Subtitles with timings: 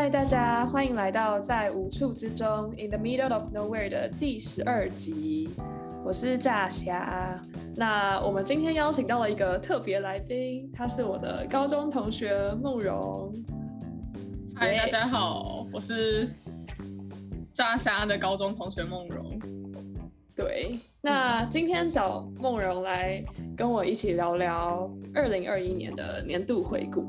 [0.00, 5.50] 嗨，大家欢迎来到在无处之中 （In the Middle of Nowhere） 的第十二集。
[6.04, 7.42] 我是炸虾。
[7.74, 13.34] 那我们今天邀请到了一个特别来宾，他是我的高中同学梦蓉。
[14.54, 16.28] 嗨，大家好，我是
[17.52, 19.36] 炸虾的高中同学梦蓉。
[20.32, 23.20] 对，那今天找梦蓉来
[23.56, 27.04] 跟我一起聊聊二零二一年的年度回顾。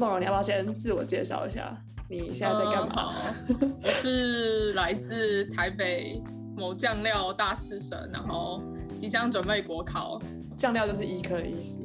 [0.00, 1.76] 梦蓉，你要不要先自我介绍一下？
[2.08, 3.12] 你现在在干嘛？
[3.48, 6.22] 嗯、我是来自台北
[6.56, 8.62] 某酱料大四生，然后
[8.98, 10.18] 即将准备国考。
[10.56, 11.76] 酱料就是医科的意思。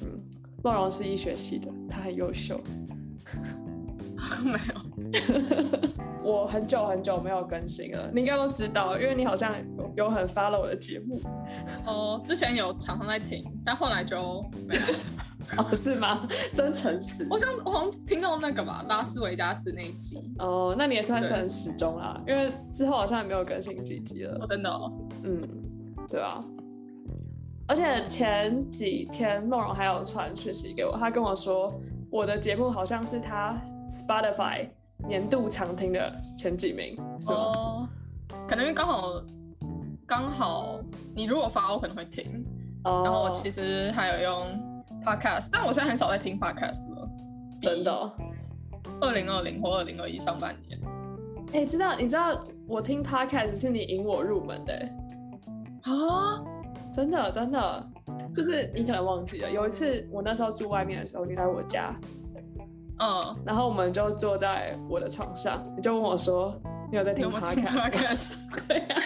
[0.00, 0.16] 嗯，
[0.62, 2.60] 梦蓉是医学系的，他很优秀。
[4.44, 4.74] 没有，
[6.22, 11.20] 我很久很久没有更新了，你应该都知道，因为你好像有有很 follow 我的节目。
[11.84, 14.82] 哦，之前有常常在听，但后来就没有。
[15.56, 16.28] 哦，是吗？
[16.52, 17.26] 真诚实。
[17.30, 20.22] 我想我好像听到那个吧，拉斯维加斯那一集。
[20.38, 24.38] 哦，那你也算是很始终啦，因为之后好像也没有更新几集了。
[24.40, 24.92] 哦，真的哦。
[25.22, 25.40] 嗯，
[26.10, 26.44] 对啊。
[27.66, 31.72] 而且前几天梦荣还有传讯息给我，他跟我说
[32.10, 33.58] 我的节目好像是他
[33.90, 34.68] Spotify
[35.06, 37.36] 年度常听的前几名，是吗？
[37.36, 37.88] 哦，
[38.46, 39.22] 可能因为刚好
[40.06, 40.78] 刚好
[41.14, 42.44] 你如果发，我可能会听。
[42.84, 43.02] 哦。
[43.04, 44.67] 然后我其实还有用。
[45.04, 47.08] Podcast，但我现在很少在听 Podcast 了，
[47.60, 48.12] 真的。
[49.00, 50.80] 二零二零或二零二一上半年，
[51.52, 54.74] 哎、欸，知道你知道我听 Podcast 是你引我入门的
[55.82, 56.42] 啊？
[56.92, 57.86] 真的真的，
[58.34, 61.94] 就是你可能忘记了，有一次我那时候住外面的时候，你来我家，
[62.98, 66.60] 嗯，然后我们就坐在我的床上，你就问我说。
[66.90, 68.28] 你有在听 podcast？
[68.66, 69.02] 对呀，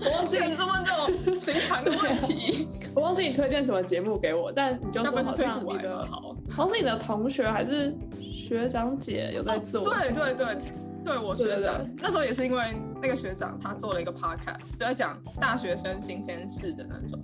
[0.00, 2.66] 我忘记你是问这种寻常的问题。
[2.94, 9.82] 我忘记你推荐什么节目给我，但你就说好像你的好，好像是你的同学还是学长姐有在做。
[9.84, 10.56] 对对对，
[11.04, 12.62] 对我学长那时候也是因为
[13.02, 17.18] 那个学长他做了一个 podcast，是在讲大学生新鲜事的那种。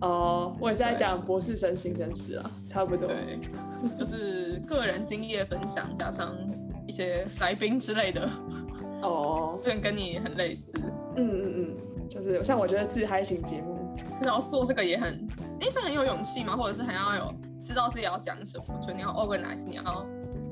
[0.00, 3.08] 哦，我也是在讲博士生新鲜事啊，差不多。
[3.08, 3.38] 对，
[3.98, 6.36] 就是个人经验分享加上
[6.86, 8.28] 一些来宾之类的。
[9.02, 10.72] 哦，对，跟你很类似。
[11.16, 13.78] 嗯嗯嗯，就是像我觉得自嗨型节目，
[14.22, 15.26] 然后做这个也很，
[15.60, 16.56] 哎，算很有勇气吗？
[16.56, 20.06] 或者是很要有知道自己要讲什么，所以你要 organize，你要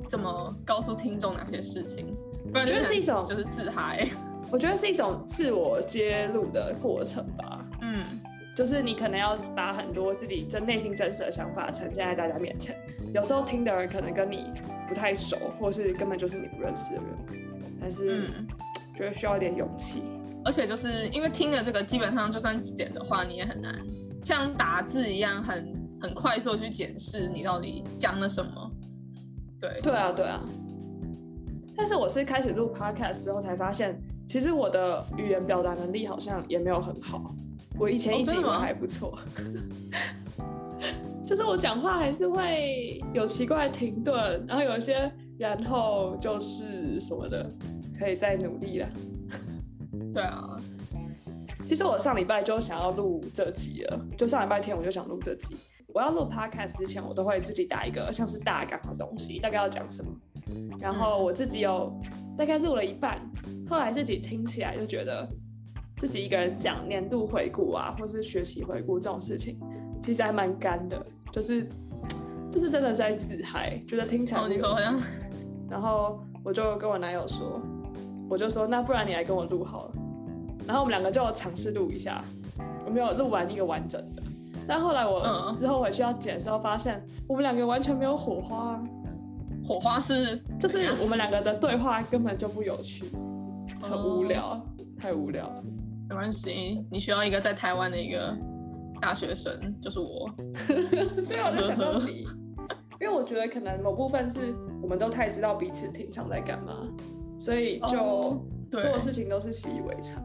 [0.08, 2.16] 怎么告诉听众哪些事情？
[2.54, 4.06] 我觉得是一种就是自嗨，
[4.50, 7.64] 我觉得是一种自我揭露的过程吧。
[7.82, 8.20] 嗯，
[8.56, 12.76] 就是你可能要把很多自己真内心真实的想法呈现在大家面前，
[13.12, 14.44] 有时候听的人可能跟你
[14.86, 17.45] 不太熟，或是根本就是你不认识的人。
[17.80, 18.30] 但是，
[18.96, 23.74] 觉得需要一点勇气，嗯，而且就是因为听了这个，基本上就算点的话，你也很难
[24.24, 28.70] 像打字一样很很快速去检视你到底讲了什么。
[29.60, 30.40] 对，对啊，对啊。
[31.76, 37.34] 但是我是开始录 podcast 之后才发现，其实我的语言表达能力好像也没有很好。
[37.78, 39.18] 我以前一直以为还不错，
[40.38, 40.44] 哦、
[41.26, 45.12] 就是我讲话还是会有奇怪的停顿，然后有一些。
[45.38, 47.50] 然后就是什么的，
[47.98, 48.88] 可以再努力了。
[50.14, 50.56] 对啊，
[51.68, 55.56] 其实我上礼拜就想要录这集了，就上礼拜天我就想录这集。
[55.88, 60.10] 我要录 podcast 之前，我都会自己打一个像是大纲的东西，大概要讲什么。
[60.78, 61.90] 然后我自己有
[62.36, 63.18] 大概录了一半，
[63.68, 65.26] 后来自己听起来就觉得，
[65.96, 69.58] 自己一个人讲年度回顾啊，或是学习回顾这种事情，
[70.02, 71.66] 其实还蛮干的，就是
[72.52, 74.40] 就是真的在自嗨，觉得听起来。
[74.42, 75.00] 哦，你说好像。
[75.68, 77.60] 然后我就跟我男友说，
[78.28, 79.92] 我就说那不然你来跟我录好了。
[80.66, 82.24] 然后我们两个就尝试录一下，
[82.84, 84.22] 我没有录完一个完整的。
[84.66, 88.82] 但后来我之后回去要剪的时候，发现我们两个完全没有火花。
[89.64, 93.04] 火花是就是我们两个的对话根本就不有趣，
[93.80, 94.60] 很无聊，
[94.98, 95.52] 太无聊。
[96.08, 98.36] 没关系，你需要一个在台湾的一个
[99.00, 100.30] 大学生，就是我。
[100.66, 102.24] 对啊，我就想到你，
[103.00, 104.54] 因为我觉得可能某部分是。
[104.86, 106.72] 我们都太知道彼此平常在干嘛，
[107.40, 107.88] 所以就
[108.70, 110.22] 所有事情都是习以为常。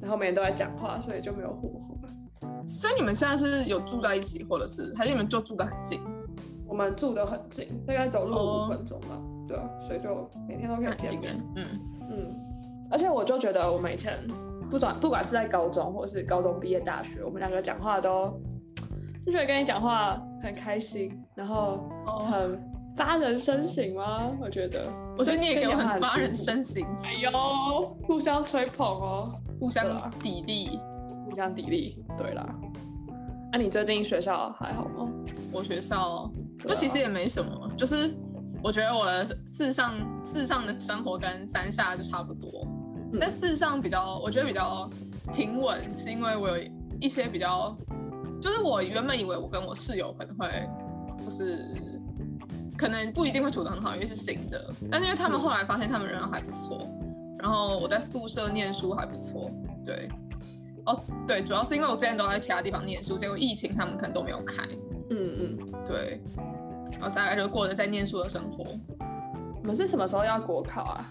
[0.00, 2.66] 然后每天都在讲话，所以就没有火花。
[2.66, 6.00] 所以你们现在是有住在一起，或者是还是你们就住得很近？
[6.66, 9.16] 我们住得很近，大概走路五分钟吧。
[9.46, 11.40] 对啊，所以就每天都可以见面。
[11.54, 11.64] 嗯
[12.10, 12.16] 嗯。
[12.90, 14.18] 而且我就觉得我们以前
[14.68, 18.36] 不管不管是在高中，或是高中毕业、大学，我们两个讲话都
[19.24, 21.88] 就觉得跟你讲话很开心，然后
[22.28, 22.68] 很。
[23.00, 24.30] 发人深省吗？
[24.38, 24.86] 我觉得，
[25.16, 26.84] 我觉得你也给我很发人深省。
[27.02, 29.86] 哎呦，互相吹捧哦，互相
[30.20, 30.78] 砥砺，
[31.24, 31.96] 互相砥砺。
[32.18, 32.46] 对啦，
[33.50, 35.10] 那、啊、你最近学校还好吗？
[35.50, 38.14] 我学校就其实也没什么，啊、就是
[38.62, 42.68] 我觉得我的四上四上的生活跟三下就差不多。
[43.10, 44.90] 那、嗯、四上比较，我觉得比较
[45.34, 46.62] 平稳，是因为我有
[47.00, 47.74] 一些比较，
[48.42, 50.68] 就是我原本以为我跟我室友可能会，
[51.24, 51.89] 就是
[52.80, 54.72] 可能不一定会处得很好，因为是新的。
[54.90, 56.88] 但是因为他们后来发现他们人还不错，
[57.38, 59.50] 然后我在宿舍念书还不错，
[59.84, 60.08] 对，
[60.86, 64.62] 哦对，主要是因为我之前都在其他地方念书，结果疫情他们可能都没有开，
[65.10, 66.18] 嗯嗯，对，
[66.92, 68.64] 然后大概就过着在念书的生活。
[69.60, 71.04] 你们是什么时候要国考啊？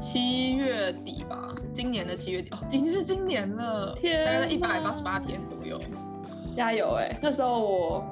[0.00, 5.80] 七月底吧，今年的七月底哦，已经是今年了，天，大概在一百八十八天左右。
[6.56, 7.16] 加油哎！
[7.22, 8.04] 那时候我，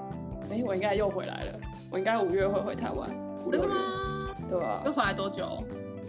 [0.50, 1.60] 哎、欸，我应该又回来了，
[1.92, 3.08] 我应该五月会回台湾。
[3.50, 3.74] 真的吗？
[4.48, 4.82] 对啊。
[4.86, 5.62] 又回来多久？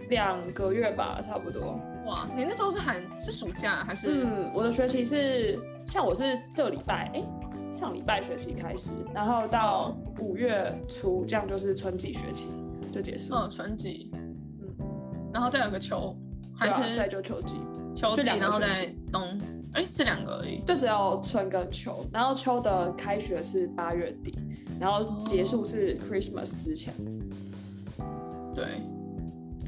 [0.08, 1.78] 两个月吧，差不多。
[2.06, 4.08] 哇，你那时候是寒是暑假还是？
[4.08, 7.28] 嗯，我的学期是像我是这礼拜哎、欸，
[7.70, 12.48] 上礼拜学期开始，然后到五月初这样就是春季学期
[12.90, 13.34] 就结束。
[13.34, 14.10] 嗯，春季。
[14.14, 14.20] 嗯
[15.32, 16.16] 然后再有个秋，
[16.56, 17.56] 还是、啊、再就秋季，
[17.92, 18.68] 秋季，然后再
[19.12, 19.36] 冬，
[19.74, 22.04] 哎，是两个而已，就只有春跟秋。
[22.12, 24.34] 然后秋的开学是八月底，
[24.80, 26.94] 然后结束是 Christmas 之前。
[28.54, 28.80] 对，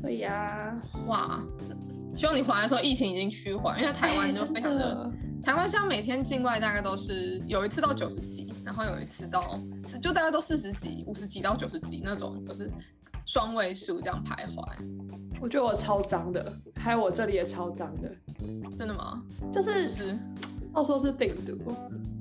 [0.01, 1.41] 对呀，哇！
[2.15, 5.13] 希望你回来的时候疫情已经趋缓，因为台湾就非常的，的
[5.43, 9.61] 台湾现在每天境外大概都是有一次到九十几，然后有一次到
[10.01, 12.71] 就大概都四十几、五十几到九十几那种，就是
[13.27, 14.65] 双位数这样徘徊。
[15.39, 18.11] 我觉得我超脏的，还有我这里也超脏的。
[18.79, 19.23] 真的吗？
[19.53, 20.19] 就是是，
[20.75, 21.55] 要说是病毒。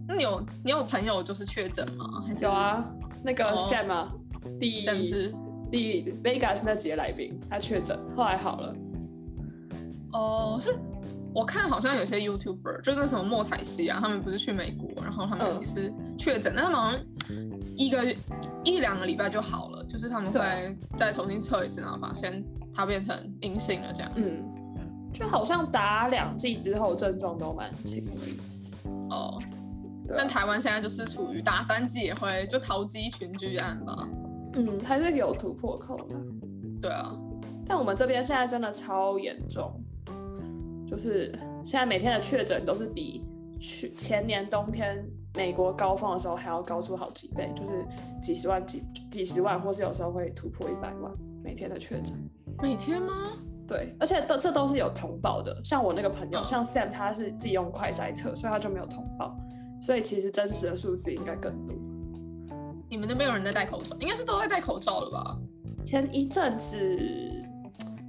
[0.08, 2.24] 那你有你有朋友就是确诊吗？
[2.28, 2.86] 还是有啊，
[3.24, 4.14] 那个 Sam 啊，
[4.60, 5.34] 第一 Sam 是
[5.72, 8.76] 第 Vegas 那几个来宾，他确诊，后来好了。
[10.12, 10.76] 哦，是
[11.34, 17.00] 我看好像有些 YouTuber，就是那什么莫彩希啊，他们不是去美国，然后他们也是确诊，那、嗯、好像
[17.76, 18.16] 一个
[18.64, 20.40] 一两个礼拜就好了，就是他们会
[20.98, 22.44] 再重新测一次，然后发现。
[22.78, 24.12] 它变成阴性了，这样。
[24.16, 24.44] 嗯，
[25.14, 28.92] 就好像打两剂之后症状都蛮轻微。
[29.10, 29.42] 哦，
[30.10, 34.10] 但台湾现在就是处于打三剂也会就逃机群聚案吧。
[34.56, 36.16] 嗯，还是有突破口的。
[36.82, 37.18] 对啊，
[37.66, 39.82] 但我们这边现在真的超严重，
[40.86, 41.32] 就是
[41.64, 43.24] 现在每天的确诊都是比
[43.58, 45.02] 去前年冬天
[45.36, 47.86] 美国高峰的时候还要高出好几倍，就是
[48.22, 51.12] 几十万、几几十万，或是有时候会突破一百万
[51.44, 52.14] 每天的确诊。
[52.62, 53.14] 每天吗？
[53.68, 55.60] 对，而且都这都是有通报的。
[55.64, 59.36] 像我那个朋友，嗯、像 Sam，他是自己用快筛测，所以他就没有通报。
[59.82, 61.76] 所以其实真实的数字应该更多。
[62.88, 65.38] 你们那边有人在戴口罩，应该是都在戴口罩了吧？
[65.84, 66.78] 前一阵子，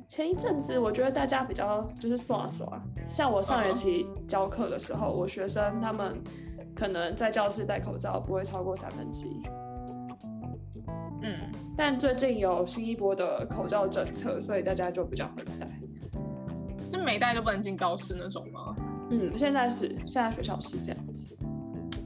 [0.06, 2.80] 前一阵子我觉得大家比较就是耍耍。
[3.06, 6.22] 像我上学期教课的时候，嗯、我学生他们
[6.76, 9.42] 可能在教室戴口罩不会超过三分之一。
[11.22, 11.50] 嗯。
[11.78, 15.68] 但最近有新一波的口罩政策，所以大家就比较会戴。
[16.90, 18.74] 就没戴就不能进教室那种吗？
[19.10, 21.36] 嗯，现在是现在学校是这样子。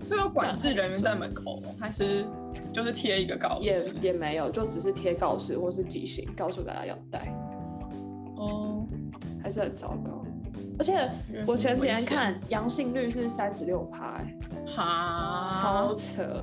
[0.04, 2.26] 就有管制人员在门口，还是
[2.72, 3.92] 就是贴一个告示？
[4.00, 7.32] 也也没有，就只是贴告示或是提醒，告诉大家要戴。
[8.36, 8.84] 哦，
[9.40, 10.24] 还是很糟糕。
[10.80, 11.10] 而且
[11.46, 14.24] 我前几天看阳性率是三十六趴，
[14.66, 16.42] 哈，超扯。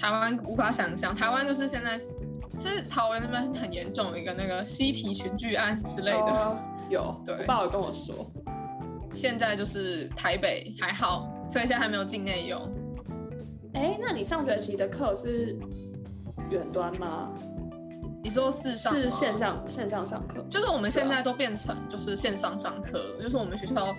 [0.00, 1.96] 台湾无法想象，台湾就是现在。
[2.56, 6.56] 是桃园那边很严重的一个那个西堤群聚案之类的，哦、
[6.88, 8.30] 有，对，我爸有跟我说。
[9.12, 12.60] 现在就是台北还好，所以现在还没有境内有。
[13.72, 15.58] 哎，那你上学期的课是
[16.48, 17.32] 远端吗？
[18.34, 20.44] 你说是上是线上线上上课？
[20.50, 23.94] 就是我们现在都变成就是线上上课了，就是我们学校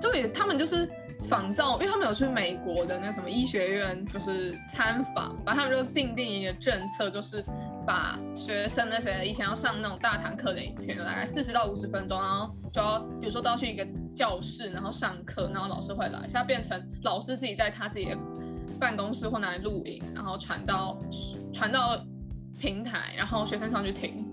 [0.00, 0.90] 就也他们就是。
[1.28, 7.40] 仿照，因为他们有去美国的那什么医学院，就是参访，然后他们就定定一个政策，就是
[7.86, 18.18] 把学生那些以前要上那种大堂课的影片，大概四十到五十分钟，然后就要比如说都要去一个教室，然后上课，然后老师会来，现在变成老师自己在他自己的
[18.80, 20.98] 办公室或哪里录影，然后传到
[21.52, 22.04] 传到
[22.62, 24.24] 平台，然后学生上去听，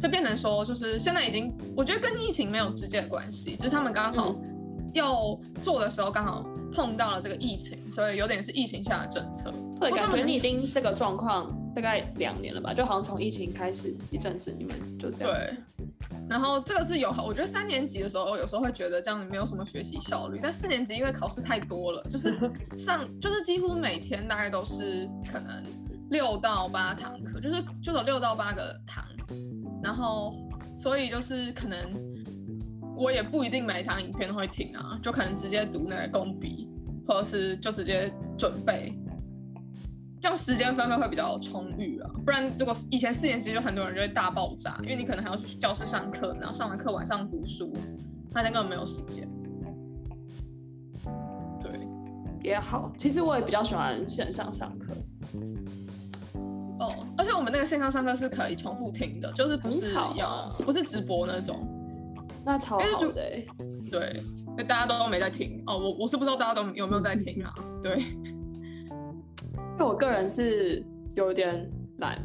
[0.00, 4.30] 就变成说就是现在已经，我觉得跟疫情没有直接的关系，只是他们刚好。
[4.30, 4.48] 嗯
[4.94, 9.50] 要做的时候刚好碰到了这个疫情，所以有点是疫情下的政策。
[9.80, 12.74] 对，感觉你已经这个状况大概两年了吧？
[12.74, 15.56] 就好像从疫情开始一阵子，你们就这样子。
[15.78, 15.86] 对。
[16.28, 22.38] 然后这个是有，我觉得三年级的时候有时候会觉得这样没有什么学习效率，但四年级因为考试太多了，就是
[22.76, 25.64] 上就是几乎每天大概都是可能
[26.12, 29.04] 六到八堂课，就是就有六到八个堂，
[29.82, 30.36] 然后
[30.76, 31.76] 所以就是可能。
[32.94, 36.68] 我也不一定每一堂影片都会听啊，就可能直接读那个工笔，
[37.04, 38.92] 或者是就直接准备。
[40.20, 42.10] 这样时间分配会比较充裕啊。
[42.24, 47.72] 不然如果以前四年级就很多人就会大爆炸，因为你可能还要去教室上课，然后上完课晚上读书，
[48.30, 49.26] 那根本没有时间。
[51.60, 51.80] 对，
[52.42, 52.92] 也好。
[52.96, 54.94] 其实我也比较喜欢线上上课。
[56.82, 61.66] 哦，而且我们那个线上上课是可以重复听的，就是不是要、啊、不是直播那种。
[62.44, 63.46] 那超好的、欸。
[63.90, 65.78] 对，大家都没在听哦。
[65.78, 67.54] 我我是不知道大家都有没有在听啊。
[67.80, 70.84] 对，因为我个人是
[71.14, 72.18] 有点懒，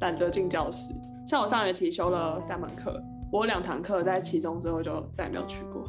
[0.00, 0.90] 懒得进教室。
[1.26, 5.82] 像我上学期修了三门课，我有两堂课在期中之后就再也没有去过。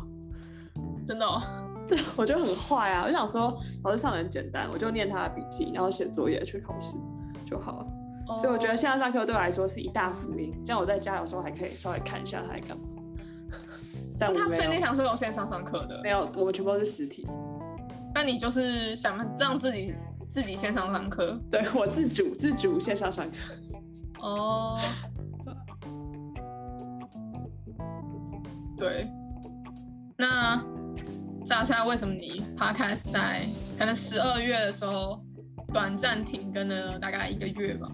[1.06, 1.42] 真的、哦？
[1.86, 3.04] 对，我觉得很坏啊。
[3.04, 6.98] 我就想说，老师上的很简单，我就念他的笔记，然后写作业去考试
[7.46, 7.88] 就好了。
[8.28, 8.38] Oh.
[8.38, 10.60] 所以我觉得线上上课对我来说是一大福音。
[10.64, 12.84] 这样我在家有时候还可以稍微看一下他在干嘛。
[14.18, 16.02] 但他所以那堂是有线上上课的？
[16.02, 17.28] 没有，我们全部都是实体。
[18.14, 19.94] 那你就是想让自己
[20.30, 21.40] 自己线上上课？
[21.52, 23.38] 对，我自主自主线上上课。
[24.22, 24.80] 哦。
[28.78, 29.08] 对。
[30.18, 30.64] 那
[31.46, 33.42] 莎莎，为什么你 Podcast 在
[33.78, 35.22] 可能十二月的时候
[35.74, 37.88] 短暂停更了大概一个月吧？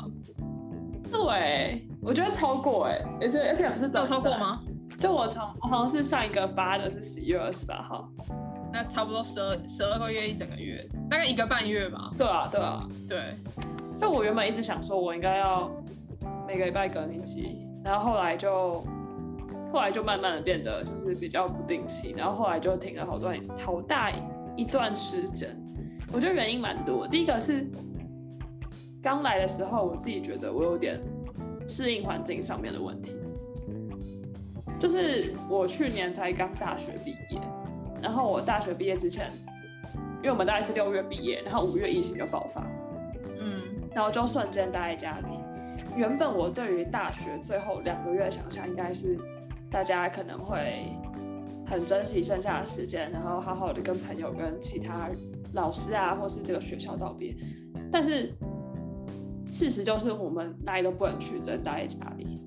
[1.11, 4.61] 对，我觉得超过哎，而且而且不是有超过吗？
[4.99, 8.07] 就我从我好像是上一个发的是十一月二十八号，
[8.71, 12.11] 那差不多十二十二个月一整个月，大概一个半月吧。
[12.17, 13.19] 对啊，对啊，对。
[13.99, 15.69] 就我原本一直想说，我应该要
[16.47, 18.83] 每个礼拜更一集，然后后来就
[19.71, 24.11] 后来就慢慢的变得就是比较不定期，然后后来就停了好段好大
[24.55, 25.55] 一段时间。
[26.11, 27.67] 我觉得原因蛮多，第一个是
[29.01, 30.99] 刚来的时候，我自己觉得我有点
[31.67, 33.15] 适应环境上面的问题。
[34.79, 37.41] 就是我去年才刚大学毕业，
[38.01, 39.31] 然后我大学毕业之前，
[40.17, 42.65] 因为我们大概是六月毕业，然后五月疫情就爆发，
[43.39, 43.61] 嗯，
[43.93, 45.27] 然后就瞬间待在家里。
[45.95, 49.19] 原本我对于大学最后两个月的想象应该是，
[49.69, 50.89] 大家可能会
[51.67, 55.09] 很珍惜剩下的时间，然后好好的跟朋友、跟其他
[55.53, 57.35] 老师啊，或是这个学校道别。
[57.91, 58.33] 但是
[59.51, 62.41] 事实就是我们哪里都不能去，只能待在家里。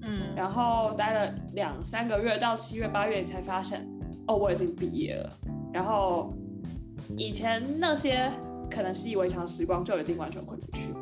[0.00, 3.86] 嗯，然后待了两三个月，到七月八月，你才发现，
[4.26, 5.30] 哦，我已经毕业了。
[5.70, 6.32] 然后
[7.18, 8.30] 以前那些
[8.70, 10.94] 可能习以为常的时光就已经完全回不去。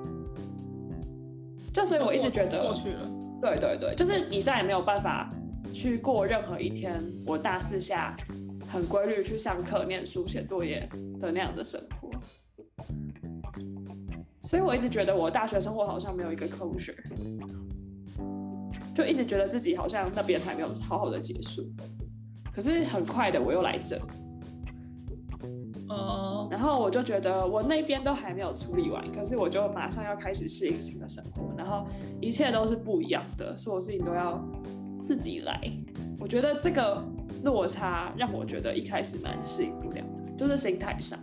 [1.72, 3.08] 就所以我一直觉得过去了。
[3.40, 5.30] 对对对，就是你再也没有办法
[5.72, 8.16] 去过任何一天我大四下
[8.66, 10.88] 很规律去上课、念书、写作业
[11.20, 11.97] 的那样的生活。
[14.48, 16.96] 所以我一直觉得我大学生活好像没有一个 closure。
[18.94, 21.70] 就一直觉得自己好像那边还没有好好的结束，
[22.50, 24.00] 可是很快的我又来这，
[25.90, 31.86] 哦，然后我就觉得我那边都还没有处理完，可是我就马上要开始适应新的生活，然后
[32.18, 34.42] 一切都是不一样的，所有事情都要
[35.02, 35.60] 自己来。
[36.18, 37.04] 我觉得这个
[37.44, 41.18] 落差让我觉得一开始蛮适应不了的，就是心态上，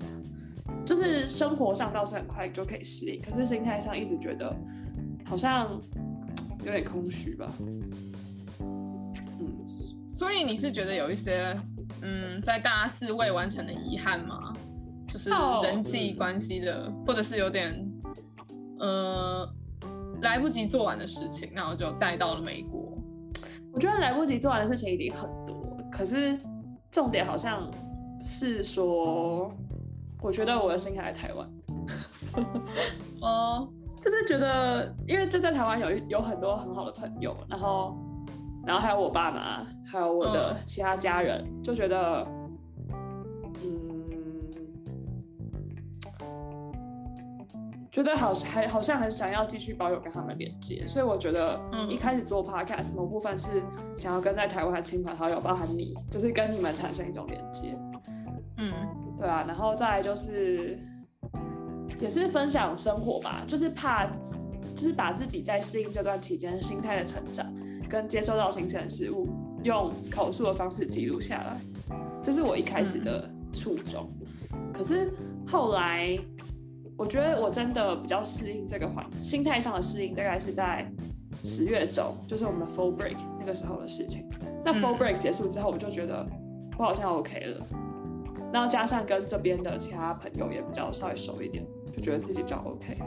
[0.86, 4.56] 就是生活上倒是很快就可以适应，可是心态上一直觉得
[5.25, 5.82] 好像。
[6.63, 7.84] 有点空虚吧，嗯，
[10.10, 11.56] 所以你是觉得有一些，
[12.01, 14.51] 嗯，在大四未完成的遗憾吗？
[15.08, 15.30] 就是
[15.62, 17.88] 人际关系的，或者是有点，
[18.80, 19.48] 呃，
[20.24, 22.98] 来不及做完的事情，然后就带到了美国。
[23.72, 26.36] 我觉得来不及做完的事情一定很多，可是
[26.89, 27.70] 重点好像
[28.24, 29.54] 是说，
[30.25, 31.48] 我觉得我的心还在台湾。
[33.22, 33.70] 哦。
[34.01, 37.98] 就是觉得，因为就在台湾有有很多很好的朋友，然后，
[38.63, 42.27] 然后还有我爸妈，还有我的其他家人，嗯、就觉得，
[43.63, 43.79] 嗯，
[47.91, 53.63] 觉得好还好像很想要继续保有跟他们连接，所以我觉得一开始做 podcast，某部分是
[53.96, 57.75] 想要跟在台湾的亲朋好友，包含你，就是跟你们产生一种连接，
[58.58, 58.72] 嗯，
[59.25, 60.77] 对啊，然后再来就是。
[61.98, 64.05] 也是分享生活吧，就是怕，
[64.75, 67.48] 就是把自己在适应这段期间心态的成长，
[67.89, 69.25] 跟接受到新鲜的事物，
[69.63, 71.58] 用口述的方式记录下来，
[72.22, 74.12] 这是我一开始的初衷。
[74.74, 75.10] 可是
[75.48, 76.20] 后来，
[76.98, 80.86] 我觉得我真的比较适应这个环，心态上的适应大概是在
[81.46, 84.29] 十月中，就是我们的 full break 那个时候的事情。
[84.65, 86.27] 那 full break 结束之后，我就觉得
[86.77, 87.65] 我好像 OK 了，
[88.55, 91.62] 然后加上跟这边的其他朋友也比较稍微熟一点。
[91.93, 92.97] 就觉得自己比较 OK，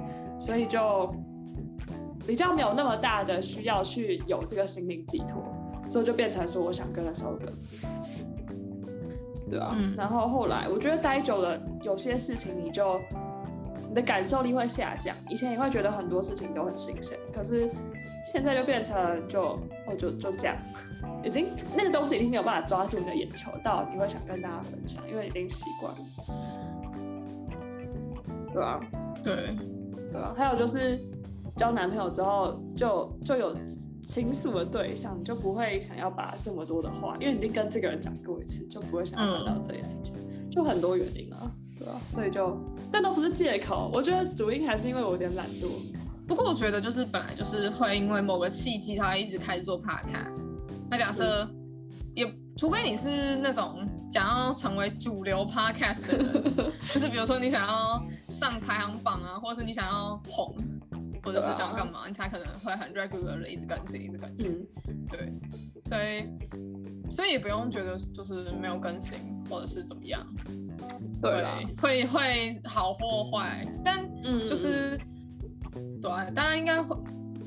[0.40, 1.14] 所以就
[2.26, 5.44] 比较没有那么大的需要去有这个心灵寄托，
[5.86, 7.52] 所以就变成说我想跟他收个，
[9.50, 12.98] 对啊，嗯、然后后来我觉得待久了，有些事情你就
[13.90, 15.14] 你的感受力会下降。
[15.28, 17.70] 以前你会觉得很多事情都很新鲜，可是
[18.32, 19.42] 现在就变成就
[19.86, 20.56] 哦就就这样，
[21.24, 25.98] 已经那个东西已经没有办法抓住你的眼球，到你会想跟大家分享，因为已经习惯了，
[28.52, 28.80] 对吧？
[29.22, 29.56] 对，
[30.06, 30.34] 对吧？
[30.36, 30.98] 还有就是
[31.56, 33.56] 交男朋友之后就就有
[34.06, 40.14] 倾诉的对象，就不会想要把这么多的话，因为已经跟这个人讲过一次，就不会想要搬到这里来讲，
[40.50, 41.92] 就很多原因啊，对吧？
[42.12, 42.58] 所以就，
[42.90, 45.68] 但都不是借口，我觉得主因还是因为我有点懒惰。
[46.26, 50.46] 不过我觉得就是本来就是会因为某个契机，他一直开始做 podcast。
[50.90, 51.83] 那假设、嗯、
[52.14, 60.54] 也，除非你是那种想要成为主流 podcast 的人， 就是比如说你想要上排行榜啊，或者是你想要红。
[61.25, 64.66] 或者是想干嘛，啊、你才可能会很 regular 的一直更新，一直更新。
[64.87, 65.33] 嗯、对，
[65.85, 69.18] 所以所以也不用觉得就是没有更新
[69.50, 70.25] 或者是怎么样。
[71.21, 71.45] 对，
[71.83, 74.09] 会会好或坏，但
[74.49, 74.99] 就是、
[75.75, 76.97] 嗯、对，大家应该会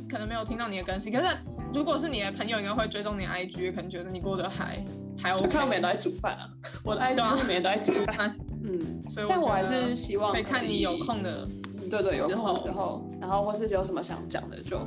[0.07, 1.35] 可能没有听到你的更新，可是
[1.73, 4.83] 如果是你的朋友，应该会追踪你的 IG，可能觉得你过得还
[5.17, 5.47] 还 OK。
[5.47, 6.49] 看我每天都在煮饭啊，
[6.83, 8.31] 我的 IG 每天都在煮饭。
[8.63, 11.47] 嗯，所以我但我还是希望可以看你有空的。
[11.89, 14.77] 对对，有空的时候，然后或是有什么想讲的，就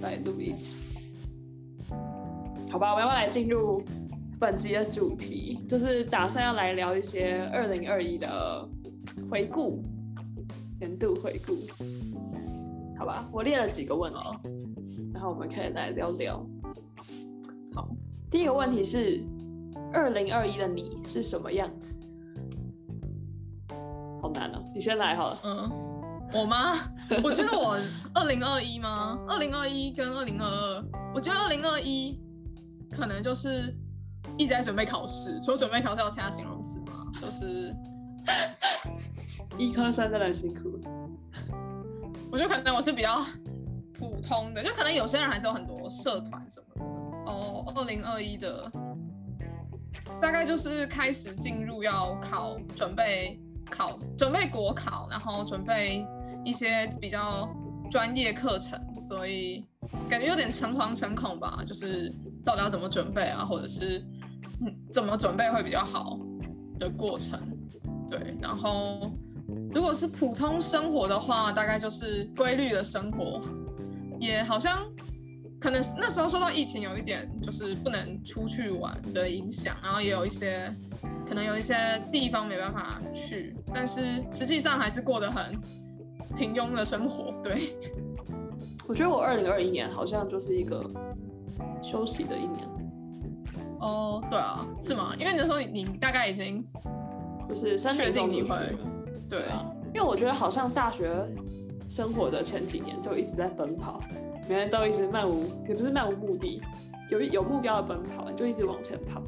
[0.00, 0.76] 来录一集。
[2.70, 3.82] 好吧，我们要来进入
[4.40, 8.66] 本集的主题，就是打算要来聊一些二零二一的
[9.30, 9.84] 回顾，
[10.80, 11.54] 年度回顾。
[12.98, 14.71] 好吧，我列了几个问题，然
[15.22, 16.44] 后我们可以来聊聊。
[17.72, 17.88] 好，
[18.28, 19.22] 第一个问题是，
[19.92, 21.94] 二零二一的你是什么样子？
[24.20, 25.38] 好难哦，你先来好了。
[25.44, 25.70] 嗯。
[26.34, 26.72] 我吗？
[27.22, 27.78] 我觉得我
[28.14, 29.16] 二零二一吗？
[29.28, 32.18] 二零二一跟二零二二，我觉得二零二一
[32.90, 33.72] 可能就是
[34.36, 37.12] 一直在准备考试，除了准备考试，有其他形容词吗？
[37.20, 37.72] 就是
[39.56, 40.80] 一科三真的很辛苦。
[42.30, 43.22] 我觉得可能我是比较
[44.02, 47.32] 普通的，就可能有些人还是有很多社团什么的。
[47.32, 48.70] 哦，二零二一的
[50.20, 56.04] 大概就是开始进入要考，准备考，准备国考，然后准备。
[56.44, 57.48] 一些比较
[57.88, 59.64] 专业课程，所以
[60.10, 61.62] 感觉有点诚惶诚恐吧。
[61.64, 62.12] 就是
[62.44, 64.04] 到底要怎么准备啊，或者是
[64.60, 66.18] 嗯怎么准备会比较好
[66.80, 67.38] 的过程。
[68.10, 69.12] 对，然后
[69.72, 73.40] 如果是普通生活的话，大概就是规律的生活，
[74.22, 74.82] 也好像
[75.60, 80.74] 可能那时候受到疫情有一点就是不能出去玩的影响，然后也有一些
[81.28, 81.76] 可能有一些
[82.10, 85.54] 地方没办法去，但是实际上还是过得很。
[86.34, 87.76] 平庸的生活，对。
[88.88, 90.82] 我觉得我二零二一年好像就是一个
[91.82, 92.66] 休息的一年。
[93.80, 95.14] 哦，对啊，是吗？
[95.18, 96.64] 因为那时候你你大概已经
[97.50, 98.56] 就是确定你会，
[99.28, 99.62] 对啊。
[99.94, 101.12] 因为我觉得好像大学
[101.92, 104.02] 生活的前几年就一直在奔跑，
[104.48, 106.62] 每天都一直漫无，也不是漫无目的，
[107.10, 109.22] 有有目标的奔跑，你就一直往前跑。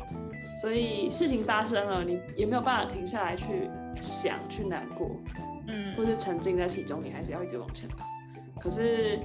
[0.63, 3.69] 所以事情发生了，你也没有办法停下来去
[4.01, 5.11] 想，去难过。
[5.67, 8.07] 嗯，或是沉浸在其中，你还是要一直往前跑。
[8.59, 9.21] 可是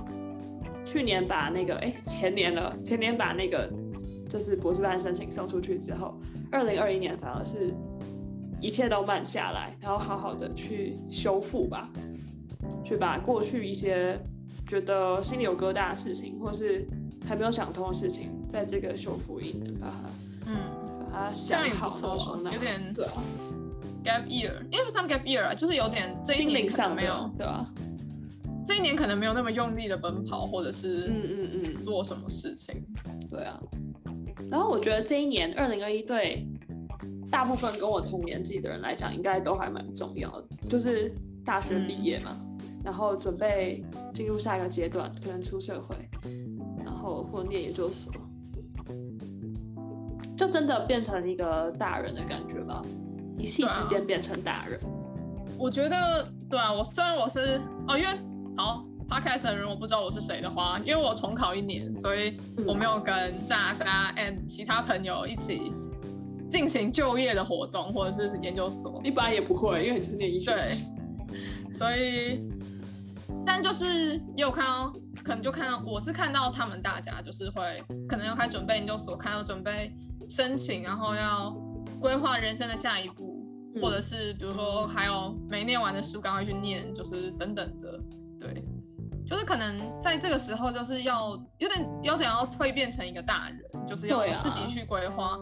[0.84, 3.72] 去年把那个，哎、欸，前年了，前年把那个
[4.28, 6.14] 就是博士班申请送出去之后，
[6.52, 7.74] 二零二一年反而是
[8.60, 11.90] 一切都慢下来，然后好好的去修复吧，
[12.84, 14.20] 去把过去一些
[14.68, 16.86] 觉得心里有疙瘩的事情，或是
[17.28, 20.56] 还没有想通的事情，在这个修复一年把它，嗯，
[21.12, 23.14] 把它想好说说，有点对啊。
[24.02, 27.70] Gap year，因为不算 gap year 啊，就是有点这一年可能没有，对啊，
[28.66, 31.82] 这一年可能没有那么用力的奔跑，或者是嗯嗯嗯。
[31.82, 32.82] 做什么事情，
[33.30, 33.60] 对啊。
[34.50, 36.48] 然后我觉得这一年二零二一对
[37.30, 42.49] 大部分跟我同年纪的人来讲，应该都还蛮重要的，就是大学毕业嘛，嗯、
[42.84, 45.96] 然后准备进入下一个阶段，可能出社会，
[46.84, 48.12] 然后或念研究所，
[50.38, 52.84] 就真的变成一个大人的感觉吧。
[53.38, 54.88] 一夕之间变成大人，啊，
[55.58, 56.74] 我觉得对啊。
[56.74, 58.08] 我虽然我是哦，因为
[58.58, 62.38] 好 Podcast 的人我不知道我是谁的话，因为我重考一年，所以
[62.68, 65.72] 我没有跟炸虾 and 其他朋友一起
[66.50, 69.00] 进行就业的活动或者是研究所。
[69.06, 70.52] 一般也不会，因为你就是念医学。
[70.52, 70.60] 对，
[71.72, 72.44] 所以
[73.52, 79.92] 但就是也有看到，可能就看到我是看到他们大家就是会可能要开始准备研究所，看要准备
[80.30, 81.50] 申请，然后要
[82.00, 83.40] 规划人生的下一步。
[83.82, 88.00] 或者是比如说还有没念完的书，赶快去念，就是等等的，
[88.40, 88.64] 对，
[89.26, 95.38] 就是可能在这个时候，就是要有点有点要蜕变成一个大人，就是要自己去规划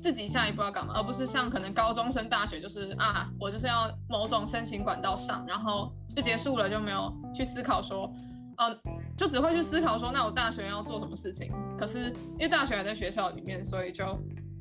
[0.00, 8.10] 自己下一步要干嘛，而不是像可能高中升大学就是啊，我就是要某种申请管道上，然后就结束了，就没有去思考说，
[8.56, 8.74] 呃，
[9.16, 11.52] 就只会去思考说，那我大学要做什么事情？
[11.78, 14.04] 可是因为大学还在学校里面，所以就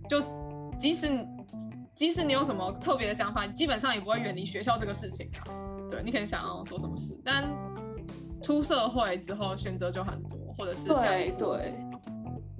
[0.10, 0.22] 就
[0.78, 1.10] 即使
[1.96, 5.44] 即使你有什么特别的想法，基本上也不会远离学校这个事情啊。
[5.90, 7.50] 对，你可能想要做什么事，但
[8.44, 11.89] 出社会之后选择就很多，或者是对对。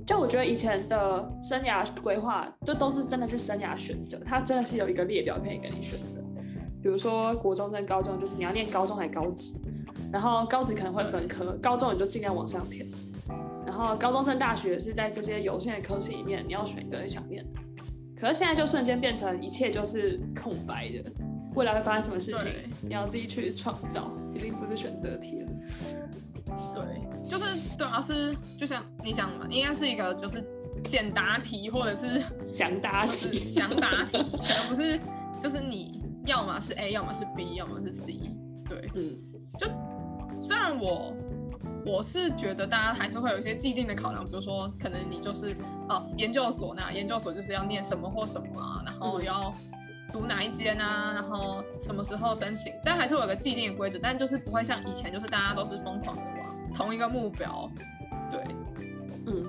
[0.10, 6.20] 就我觉得以前的生涯规划，就都是真的是生涯选择，它真的是有一个列表可以给你选择。
[6.82, 9.54] 比如说国中跟高中，就是你要念高中还是高职，
[10.12, 12.84] 然后高职可能会分科，高中你就尽量往上填。
[13.68, 17.60] 然后高中升大学是在这些有限的科系里面，你要选一个你想念的。
[18.20, 21.12] 可是现在就瞬间变成一切就是空白的，
[21.54, 25.50] 未来会发生什么事情，你要自己去创造，一定不是选择题了。
[26.74, 26.99] 对。
[27.30, 30.44] 就是对啊，是就像你想嘛，应该是一个就是
[30.84, 35.00] 简答题或者是 详答题，详答题，可能不是
[35.40, 38.20] 就是你要么是 A，要么是 B，要么是 C。
[38.68, 39.16] 对，嗯，
[39.60, 39.68] 就
[40.42, 41.14] 虽然我
[41.86, 45.56] 我是觉得大家还是会有一些既定的考量，比如说可能你就是
[45.88, 49.54] 哦研究所那研究所就是要念什么或什么啊，然后要
[50.12, 56.39] 读哪一间啊，然后什么时候申请，但还是会有个既定的规则，但就是不会像以前就是大家都是疯狂的玩。
[56.74, 57.70] 同一个目标，
[58.32, 58.44] 对，
[59.26, 59.46] 嗯，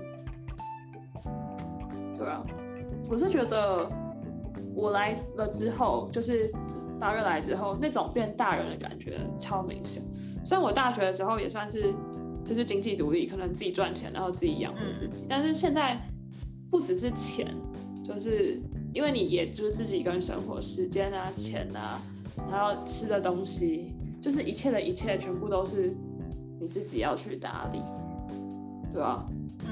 [2.17, 2.45] 对啊，
[3.09, 3.91] 我是觉得
[4.75, 6.53] 我来了之后，就是
[6.99, 10.03] 八月来之后，那种变大人的感觉超明显。
[10.45, 11.95] 虽然我大学的时候也算是
[12.45, 16.01] 就是经济独立，可能自己赚钱，然后自己养活自己，嗯，但是现在
[16.71, 17.47] 不只是钱，
[18.03, 18.61] 就是
[18.93, 22.01] 因为你也就是自己一个人生活，时间啊、钱啊，
[22.51, 25.97] 然后吃的东西，就是一切的一切全部都是。
[26.61, 27.81] 你自己要去打理，
[28.93, 29.25] 对啊，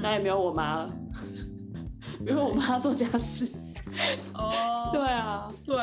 [0.03, 0.91] 那也没有我妈了，
[2.19, 3.47] 没有我妈做家事。
[4.33, 5.77] 哦， 对啊，对，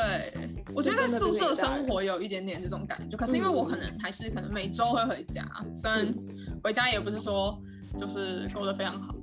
[0.74, 6.12] 我觉得在宿舍生活有一点点这种感觉，可是因为我可能还是可能每周会回家，虽然
[6.62, 7.56] 回家也不是说
[7.96, 9.14] 就是过得非常好，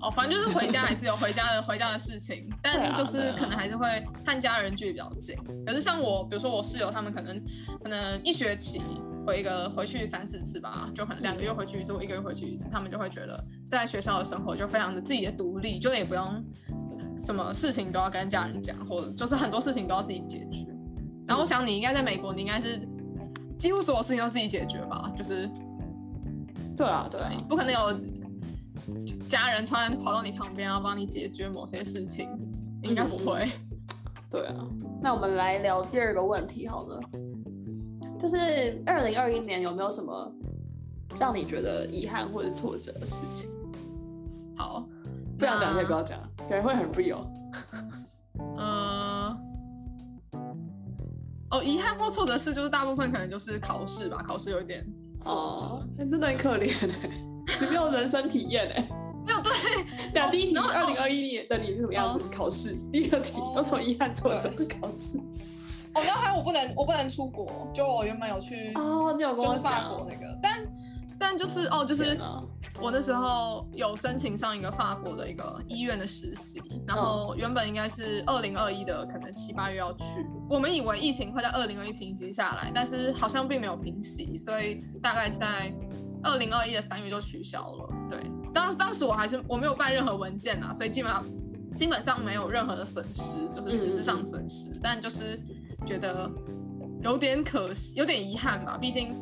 [0.00, 3.86] 哦，反正就是回家还是有回家的回家的事情，但就是可能还是会
[4.24, 5.36] 和家人距离比较近。
[5.66, 7.42] 可是像我，比如说我室友他们可能
[7.82, 8.80] 可能一学期。
[9.26, 16.44] 回一个回去三四次吧，就可能两个月回去一次，我一个月回去一次，他们就会觉得在学校的生活就非常的自己的独立，就也不用
[17.18, 20.64] 什么事情都要跟家人讲，或者就是很多事情都要自己解决。
[21.26, 22.80] 然后我想你应该在美国，你应该是
[23.58, 25.12] 几乎所有事情都自己解决吧？
[25.16, 25.50] 就是
[26.76, 27.98] 对啊，对，不可能有
[29.28, 32.30] 家人突然跑到你旁边要帮你解决某些事情，
[32.82, 33.44] 应该不会。
[34.30, 34.54] 对啊，
[35.02, 37.00] 那我们来聊第二个问题好了。
[38.20, 40.32] 就是二零二一年有没有什么
[41.18, 43.48] 让你觉得遗憾或者挫折的事情？
[44.56, 44.86] 好，
[45.38, 47.26] 不想讲就不要讲，感觉会很 real。
[48.58, 49.36] 嗯，
[51.50, 54.86] 哦，遗憾或挫折是就是大部分可能就是考试吧，考试有一点
[55.24, 56.70] 哦，真的很可怜
[57.02, 57.10] 哎，
[57.60, 58.88] 你没有人生体验哎，
[59.26, 59.52] 没有对。
[60.14, 62.18] 那第一题，二零二一年的你是什么样子？
[62.34, 62.74] 考试。
[62.90, 65.18] 第二题，有什么遗憾挫折的考试？
[65.96, 67.68] 哦，然后还有我不能，我不能出国。
[67.72, 70.66] 就我原本有去哦，你有跟我讲法国那个，但
[71.18, 72.18] 但就是哦，就是
[72.78, 80.04] 我那时候有申请上一个法国的一个医院的实习，然后原本应该是二零二一的，可能七八月要去。
[80.50, 85.72] 我们以为疫情会在二零二一平息下来，但是好像并没有平息，所以大概在
[86.22, 87.88] 二零二一的三月就取消了。
[88.10, 88.20] 对，
[88.52, 91.24] 当当时我还是我没有办任何文件啊，所以基本上
[91.74, 95.40] 基本上没有任何的损失，就是实质上损失，嗯、但就是。
[95.86, 96.28] 觉得
[97.00, 98.76] 有点可惜，有点遗憾吧。
[98.76, 99.14] 毕竟，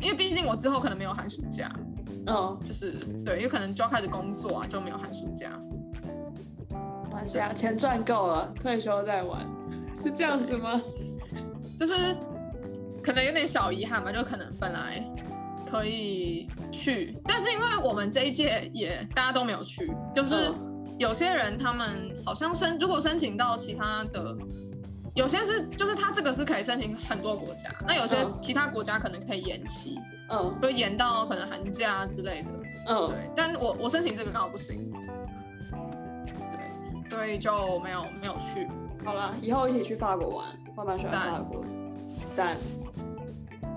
[0.00, 1.72] 因为毕竟我之后可能没有寒暑假，
[2.26, 2.92] 嗯、哦，就是
[3.24, 5.58] 对，因为可能就要开始工作啊，就没有寒暑假。
[7.10, 9.48] 玩下钱赚够了，退休再玩，
[10.00, 10.80] 是这样子吗？
[11.78, 12.14] 就是
[13.02, 15.02] 可能有点小遗憾吧，就可能本来
[15.66, 20.52] 可以去，但是因为我们这一届也大家都没有去，就是
[20.98, 24.36] 有些人他们好像申如果申请到其他的。
[25.14, 32.48] 有些是，就是它这个是可以申请很多国家，那有些其他国家可能可以延期，嗯，就延到可能寒假之类的，
[32.86, 33.30] 嗯，对。
[33.34, 34.90] 但我我申请这个刚好不行，
[36.50, 38.68] 对，所以就没有没有去。
[39.04, 40.46] 好了，以后一起去法国玩，
[40.76, 41.64] 我蛮喜欢法国。
[42.36, 42.56] 赞。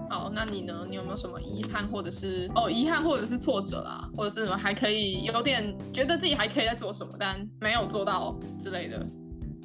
[0.09, 0.85] 好，那你呢？
[0.87, 9.03] 你有没有什么遗憾，或者是哦遗憾，或者是挫折啦，或者是什么还可以有点觉得自己还可以在做什么，但没有做到之类的？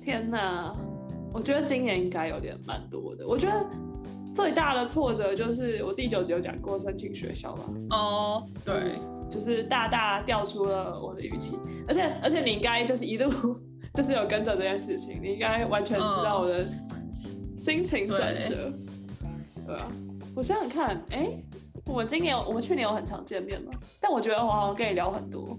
[0.03, 0.75] 天哪！
[1.39, 3.25] 我觉得今年应该有点蛮多的。
[3.25, 3.65] 我觉得
[4.35, 7.63] 最大的挫折就是我第九集有讲过申请学校吧。
[7.91, 8.75] 哦，对，
[9.31, 11.57] 就是大大掉出了我的预期。
[11.87, 13.31] 而且而且你应该就是一路
[13.95, 16.67] 就是有跟着这件事情，你应该完全知道我的
[17.57, 18.73] 心情转折。
[19.65, 19.87] 对啊，
[20.35, 21.45] 我想想看，哎、欸，
[21.87, 23.73] 我们今年，我们去年有很常见面吗？
[24.01, 25.57] 但我觉得我好像跟你聊很多。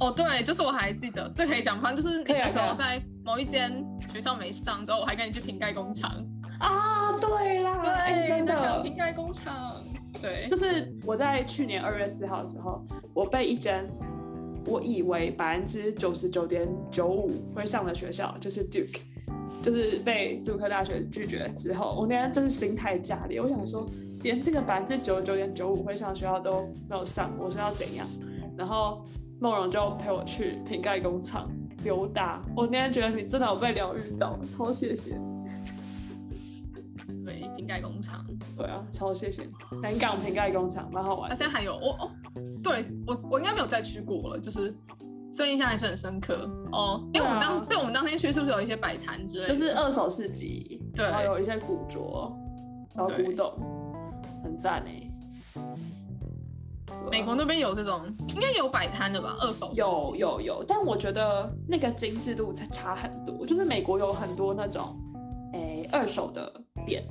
[0.00, 3.72] 哦，对，就是我还记得，这可以讲，反正就是那时候在某一间
[4.06, 6.10] 学校没上之后，我还跟你去瓶盖工厂。
[6.58, 9.74] 啊，对啦，对，欸、真的瓶盖工厂。
[10.20, 13.86] 对，就是我在去年二月四号的时候，我被一间
[14.64, 19.00] 我以为百分之九十九点九五会上的学校，就是 Duke。
[19.62, 23.40] 就是被杜克大学拒绝之后，我那天就是心态炸裂。
[23.40, 23.88] 我想说，
[24.22, 28.06] 连这个百分之九十九点九五会上学校都没有上，我说要怎样？
[28.56, 29.04] 然后
[29.40, 31.50] 梦荣就陪我去瓶盖工厂
[31.86, 32.42] 溜达。
[32.54, 35.18] 我那天觉得你真的有被疗愈到，超谢谢。
[37.24, 38.24] 对，瓶盖工厂。
[38.56, 39.48] 对啊，超谢谢。
[39.80, 41.30] 南港瓶盖工厂蛮好玩。
[41.30, 42.10] 那现在还有我哦，
[42.62, 44.74] 对我我应该没有再去过了，就是。
[45.32, 49.54] 所以印象还是很深刻哦，因为我们当对、啊、对我们当天去是不是有一些摆摊之类的？
[49.54, 52.34] 就是二手市集，对，然后有一些古着，
[52.94, 53.52] 然后古董，
[54.42, 55.05] 很赞哎。
[57.10, 59.36] 美国那边有这种，应该有摆摊的吧？
[59.40, 63.46] 二手有有有，但我觉得那个精致度才差很多。
[63.46, 64.96] 就是美国有很多那种
[65.52, 66.52] 诶、欸、二手的
[66.84, 67.04] 店，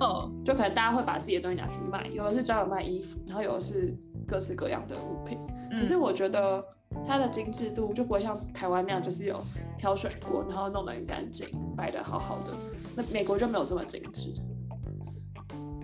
[0.00, 5.38] 哦，就可能大家会把自己的东西拿去卖，有的是专门卖衣服，然后有的是各式各样的物品。
[5.70, 6.64] 可、嗯、是我觉得。
[7.06, 9.40] 它的精致度就不会像台湾那样，就是有
[9.78, 12.52] 挑选过，然后弄得很干净，摆得好好的。
[12.96, 14.34] 那美国就没有这么精致，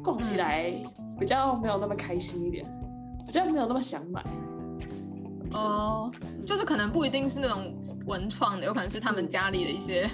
[0.03, 0.75] 逛起来
[1.17, 2.67] 比较没有那么开心一点，
[3.45, 4.25] 没有那么想买。
[5.53, 6.11] 哦，
[6.45, 7.75] 就是可能不一定是那种
[8.07, 10.11] 文创的，有可能是他们家里的一些，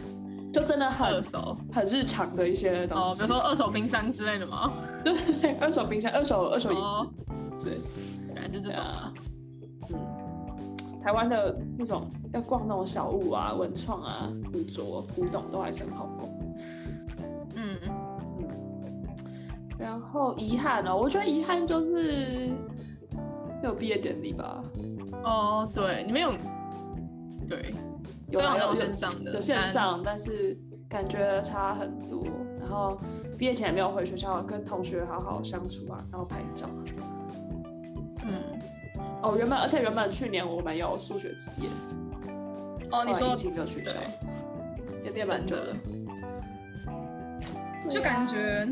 [0.52, 3.02] 就真的很二手、很日常的一些东西。
[3.02, 4.70] 哦，比如说二手冰箱之类的吗？
[5.04, 7.10] 对对对，二手冰箱、二手二手椅子，哦、
[7.60, 7.72] 对，
[8.26, 9.12] 原来是这种啊。
[11.02, 16.28] 台湾的那种要逛那种小物啊、文创啊、古着、古董都还是很好逛。
[17.56, 17.90] 嗯嗯。
[19.76, 22.52] 然后遗憾哦，我觉得遗憾就是没
[23.62, 24.62] 有毕业典礼吧。
[25.24, 26.32] 哦，对，你们有？
[27.48, 27.74] 对，
[28.30, 30.56] 有有有线上的，有线上，但是
[30.88, 32.24] 感觉差很多。
[32.60, 32.98] 然后
[33.36, 36.68] 毕业前也没有回学校跟同学好好相处啊，然后拍照。
[39.22, 41.68] 哦，原本而且原本去年我们有数学之夜，
[42.90, 43.92] 哦，你说疫情就取消，
[45.04, 45.76] 也变蛮久的，
[47.88, 48.66] 就感觉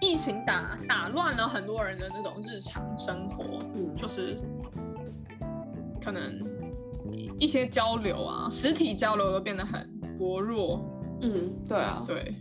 [0.00, 4.38] 疫情打打乱了很多人的那种日常生活，嗯，就是
[6.00, 6.38] 可能
[7.38, 10.84] 一些交流啊，实体交流都变得很薄弱，
[11.22, 12.34] 嗯，对啊，对，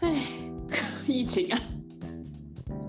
[0.00, 0.14] 哎，
[1.06, 1.58] 疫情啊。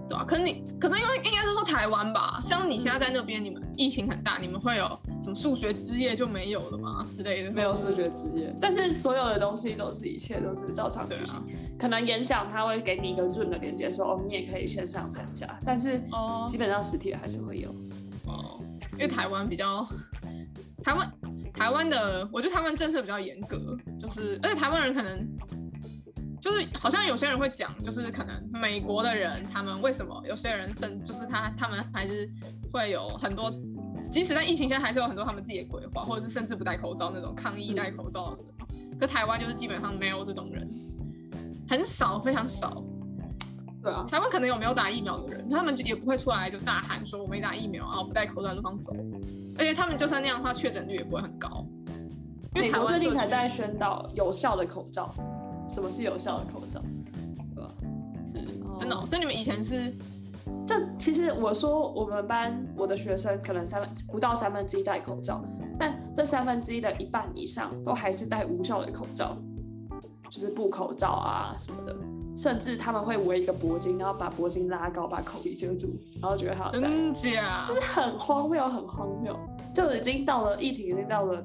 [0.08, 4.86] 对啊，可是你，可是因为应该是说台湾吧，像你现在在那边，你们疫情很大，你们会有
[5.22, 7.52] 什么数学之夜就没有了吗之类的？
[7.52, 11.36] 没有数学之夜，但是所有的东西都是一切都是照常进行。
[11.80, 17.70] 啊、可能演讲他会给你一个 Zoom 的连接，说哦，你也可以线上参加，但是哦，基本上实体的还是会有
[18.28, 18.62] 哦，
[18.94, 19.88] 因为台湾比较
[20.84, 21.12] 台湾
[21.54, 25.28] 台湾的，我觉得台湾政策比较严格，就是而且台湾人可能。
[26.42, 32.32] 就是好像有些人会讲，就是可能美国的人，他们为什么有些人甚就是他他们还是
[32.72, 33.54] 会有很多，
[34.10, 38.44] 即使在疫情下还是有很多他们自己的规划，或者是甚至不戴口罩那种抗议戴口罩的。
[38.98, 40.66] 可台湾就是基本上没有这种人，
[41.70, 42.84] 很少，非常少。
[43.82, 48.94] 对啊，台湾可能有没有打疫苗的人，他们就也不会出来就大喊说我没打疫苗啊，不戴口罩在路上走。
[49.58, 51.66] 而且他们就算那样的话，确诊率也不会很高。
[52.56, 55.14] 因为台湾美国最近才在宣导有效的口罩。
[55.70, 56.82] 什么是有效的口罩？
[57.56, 57.72] 对吧？
[58.26, 58.34] 是
[58.80, 59.96] 真的、哦，所以你们以前是，
[60.66, 65.46] 就其实我说我们班我的学生可能三分不到三分之一戴口罩，
[65.78, 69.38] 但这三分之一的一半以上都还是戴无效的口罩，
[70.30, 71.96] 就是布口罩啊什么的，
[72.38, 75.88] 甚至他们会围一个脖巾，然后把脖巾拉高，把口鼻遮住，
[76.22, 76.68] 然后觉得好。
[76.70, 77.66] 真假？
[77.68, 79.38] 就是很荒谬，很荒谬，
[79.74, 81.44] 就已经到了疫情已经到了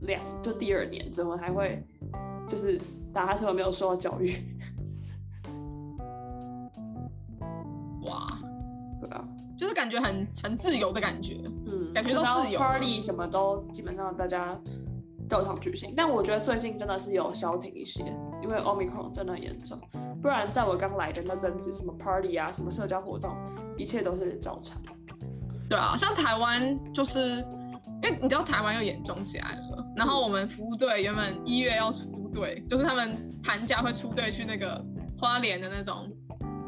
[0.00, 1.84] 两就第二年，怎么还会
[2.46, 2.80] 就是？
[3.14, 4.32] 大家是不是没有受到教育？
[8.06, 8.26] 哇，
[8.98, 9.22] 对啊，
[9.54, 14.58] 就是感觉很很自由的感觉，嗯，感觉都自由，party 什么都基本上大家
[15.32, 15.94] 照常举行。
[15.96, 18.04] 但我觉得最近真的是有消停一些，
[18.42, 19.80] 因为 Omicron 真的很严重。
[20.20, 23.34] 不然在我刚来的那阵子，什么 party 啊，什么社交活动，
[23.78, 24.80] 一切都是照常。
[25.70, 27.38] 对啊，像台湾就是
[28.02, 32.10] 因为你知道台湾又严重起来了，然后我们服务队原本一月要出。
[32.32, 33.14] 队，就是他们
[33.44, 34.82] 寒假会出队去那个
[35.20, 36.10] 花莲的那种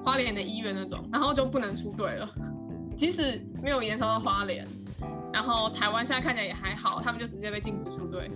[0.04, 2.28] 花莲的医院那种，然后就不能出队了。
[2.94, 4.68] 即使没有延烧到花莲，
[5.34, 8.30] 然后台湾现在看起来也还好，他们就直接被禁止出队。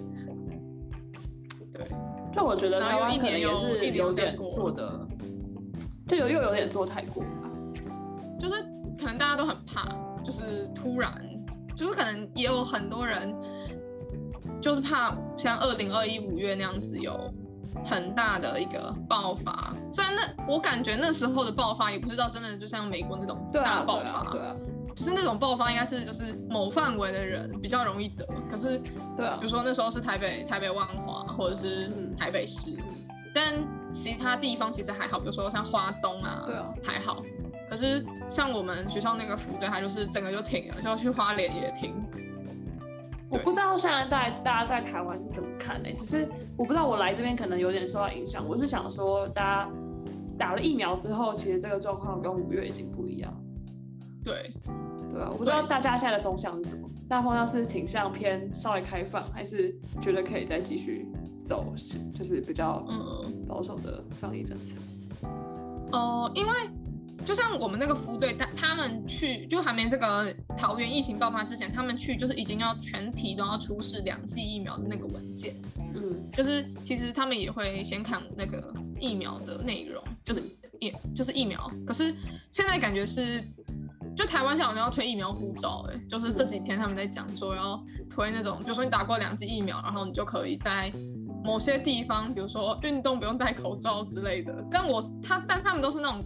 [1.73, 1.87] 对
[2.33, 5.07] 就我觉得台湾可能也是有点做的，
[6.09, 7.49] 就有又有点做太过吧，
[8.41, 8.61] 就是
[8.99, 9.89] 可能大家都很怕，
[10.25, 11.13] 就是突然，
[11.77, 13.33] 就是可能也有很多人，
[14.61, 17.33] 就是怕像二零二一五月那样子有
[17.87, 19.73] 很大的一个爆发。
[19.93, 24.57] 虽然那我感觉那时候的爆发也不知道真的就像美国那种大爆发，对啊，对啊，
[24.99, 28.83] 就是那种爆发应该是就是某范围的人比较容易得，可是
[29.17, 32.85] 对啊，比如说那时候是台北台北万华或者是台北市，嗯、
[33.33, 33.55] 但
[33.93, 37.23] 其他地方其实还好，比如说像花东啊，对啊还好，
[37.71, 41.95] 可是像我们学校那个福队，它就是整个就停了，就要去花莲也停。
[43.31, 45.89] 我不知道现在在大家在台湾是怎么看呢？
[45.97, 48.45] 只是我不知道我来这边可能有点受到影响。
[48.45, 49.71] 我是想说，大家
[50.37, 53.33] 打了疫苗之后，其实这个状况跟五月已经不一样。
[54.25, 54.53] 对，
[55.19, 56.89] 对啊，我不知道大家现在的风向是什么？
[57.09, 61.09] 大家风向是倾向偏稍微开放，还是觉得可以再继续
[61.45, 61.75] 走，
[62.15, 62.87] 就是比较
[63.47, 64.75] 保守的防疫政策？
[65.91, 66.53] 哦、呃，因为。
[67.27, 75.55] 就像我们那个服务队，他他们去就还没这个桃园疫情爆发之前，他们去就是已经要全体都要出示两剂疫苗的那个文件。
[75.95, 80.43] 嗯，就是其实他们也会先看那个疫苗的内容，就是
[80.81, 81.71] 也就是疫苗。
[81.85, 82.15] 可是
[82.51, 83.45] 现在感觉是，
[84.19, 90.93] 就台湾好像要推疫苗护照，哎，就是这几天他们在讲说要推那种，就说你打过两剂疫苗，然后你就可以在
[91.45, 94.53] 某些地方，比如说运动不用戴口罩之类的。
[94.69, 96.21] 但我他但他们都是那种。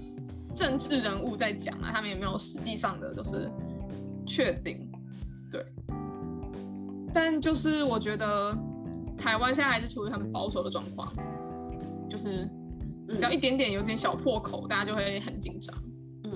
[0.55, 3.51] 政治人物在讲啊，他们也没有实际上的就是
[4.27, 4.87] 确定，
[5.51, 5.65] 对。
[7.15, 8.55] 但就是我觉得
[9.17, 11.11] 台湾现在还是处于很保守的状况，
[12.07, 12.47] 就是
[13.17, 15.75] 只要一点点有点小破口，大家就会很紧张。
[16.25, 16.33] 嗯，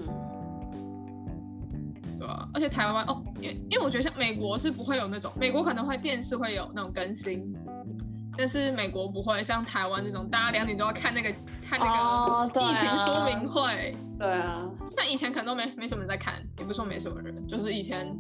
[2.19, 2.49] 对啊。
[2.55, 7.55] 而且台湾哦，因因为我觉得像美国是不会有那种，美国可能会电视会有那种更新。
[8.39, 11.33] 但是美国不会像台湾这种，大家两点钟要看那个
[11.67, 13.63] 看那个疫情说明会。
[13.63, 18.15] Oh, 对啊，像以前可能都没没什么人在看，也不是说没什么人，就是以前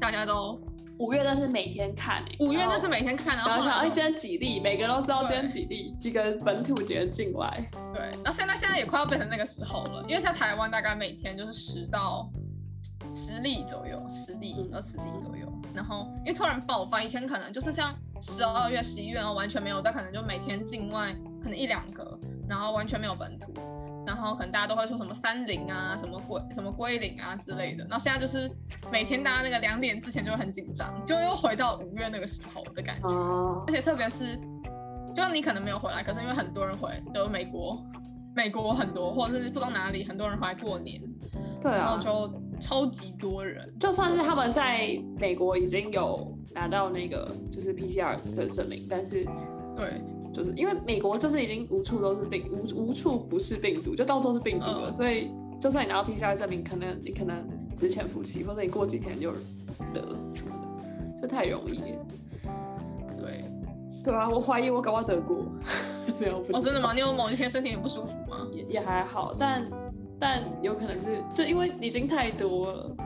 [0.00, 0.58] 大家都
[0.98, 7.50] 五月那是每天看，五月那是每天看，然后想哎今天几例，每个人都知道今天几例，几个本土几个境外。
[7.92, 12.30] 对，然后现在现在也快要变成那个时候了，因为像台湾大概每天就是十到
[13.16, 15.50] 十例左右，十例二十例左右。
[15.74, 23.52] 然后因为突然爆发，以前可能就是像十二月、十一月，然后完全没有，但可能就每天境外可能一两个，然后完全没有本土，
[24.06, 27.84] 然后可能大家都会说什么三零啊、什么归什么归零啊之类的。
[27.84, 28.50] 然后现在就是
[28.92, 33.08] 每天大家那个两点之前就会很紧张，就又回到五月那个时候的感觉。
[33.08, 34.36] 而且特别是，
[35.08, 37.82] 就像你可能没有回来，可是因为很多人回，比如美国，
[38.34, 41.02] 美国很多，或者是不知道哪里很多人回来过年，
[41.62, 42.45] 对啊，然后就。
[42.60, 49.24] 超级多人，就算是他们在美国已经有拿到那个就是 PCR 的证明，但是
[49.76, 50.00] 对，
[50.32, 59.32] 就是因为美国就是已经无处都是病，无无处不是病毒，就到处是病毒了，嗯、所以就算你拿到 PCR 证明，可能你可能只潜伏期，或者你过几天就
[59.92, 60.00] 得
[60.32, 60.52] 什么
[61.14, 61.80] 的，就太容易。
[63.18, 63.44] 对，
[64.02, 65.44] 对啊，我怀疑我搞不好得过，
[66.20, 66.38] 没有。
[66.38, 66.92] 哦，真的吗？
[66.94, 68.46] 你有某一天身体很不舒服吗？
[68.52, 69.66] 也也还好，但。
[70.18, 72.96] 但有可能是，就因为已经太多了。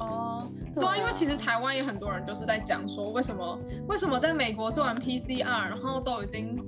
[0.00, 6.58] 哦，对啊，因为其实台湾也很多人就是在讲说，为什么为什么在美国做完 PCR，然后都已经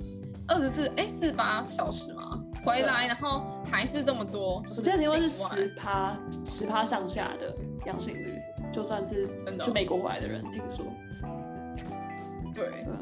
[0.47, 4.61] 二十四哎四十八小时嘛，回来然后还是这么多。
[4.67, 8.39] 就是、我记得听说是十趴十趴上下的阳性率，
[8.71, 9.27] 就算是
[9.63, 10.85] 就美国回来的人听说。
[12.53, 12.99] 对，对啊，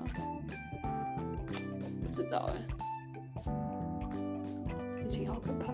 [2.03, 2.53] 不知道哎、
[3.43, 5.73] 欸，疫情好可怕。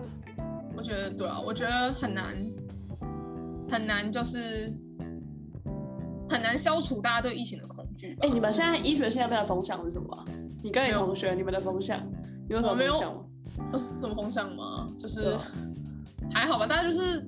[0.78, 2.36] 我觉得对啊，我觉得很难，
[3.68, 4.72] 很难，就是
[6.28, 8.16] 很难消除大家对疫情的恐惧。
[8.20, 10.24] 哎、欸，你们现在医学现在的风向是什么？
[10.62, 12.00] 你跟你同学，你们的风向
[12.48, 13.24] 有什么风向吗？
[13.72, 14.88] 有 什么风向吗？
[14.96, 15.36] 就是
[16.32, 17.26] 还好吧，大家就是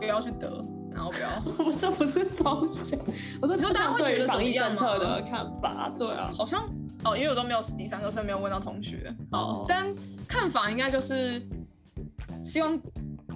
[0.00, 1.28] 不要去得，然后不要。
[1.64, 2.98] 我这不是风向，
[3.40, 6.68] 我说大家会觉得防疫政策的看法，对啊，好像
[7.04, 9.14] 哦，因为我都没有实际上，所以没有问到同学。
[9.30, 9.86] 哦，但
[10.26, 11.40] 看法应该就是。
[12.42, 12.74] 希望，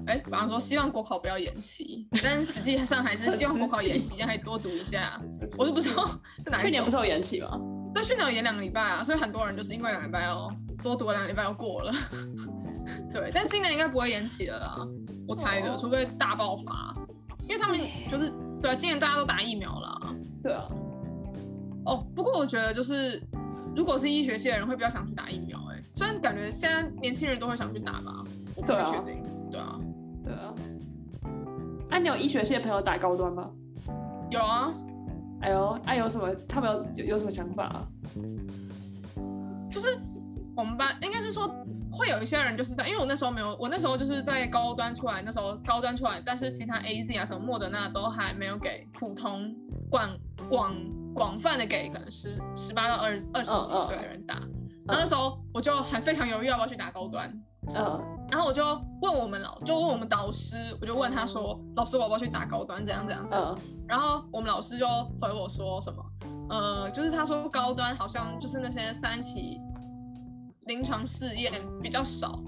[0.06, 5.20] 哎、欸，比方说希望国考不要延期， 但实际上还是希望国考延期，这样可以多读一下。
[5.58, 6.58] 我都不知道是哪。
[6.58, 7.60] 去年不是有延期吗？
[7.94, 10.52] 对，去年有延两个礼拜啊，所以很多人就是因为两个礼拜哦
[10.82, 11.92] 多读了两个礼拜又过了。
[13.12, 14.78] 对，但今年应该不会延期了啦，
[15.26, 16.94] 我猜的，除非大爆发，
[17.42, 17.78] 因为他们
[18.10, 18.30] 就是
[18.60, 20.00] 对啊，今年大家都打疫苗了。
[20.42, 20.66] 对啊。
[21.86, 23.22] 哦，不过我觉得就是，
[23.76, 28.24] 如果是医学系的人会比较想去打疫苗，哎，虽然感觉现在年轻人都会想去打吧。
[28.56, 29.80] 我不确定，对啊，
[30.22, 30.54] 对啊。
[31.90, 33.50] 哎、啊，你有医学系的朋友打高端吗？
[34.30, 34.72] 有啊。
[35.40, 36.34] 哎呦，哎、啊，有什么？
[36.48, 37.86] 他们有有，有什么想法啊？
[39.70, 39.98] 就是
[40.56, 41.52] 我们班应该是说
[41.92, 49.54] 会有一些人就是在，因为我那时候没有，我那时候就是在高端出来，那时候高端出来，但是其他 AZ 啊什么莫德纳都还没有给普通
[49.90, 50.10] 广
[50.48, 50.74] 广
[51.12, 54.36] 广泛的给可能十十八到二二十几岁的人打。
[54.86, 57.30] 然后那时候我就还非常犹豫要不要去打高端，
[57.76, 58.00] 嗯，
[58.30, 58.62] 然后我就
[59.00, 64.86] 问我们老，就问我们导师，我就问他说，老师我要不要去打高端，怎样怎样怎样，然后我们老师就
[65.20, 66.04] 回我说什么，
[66.50, 69.60] 呃，就是他说高端好像就是那些三期
[70.66, 72.40] 临床试验比较少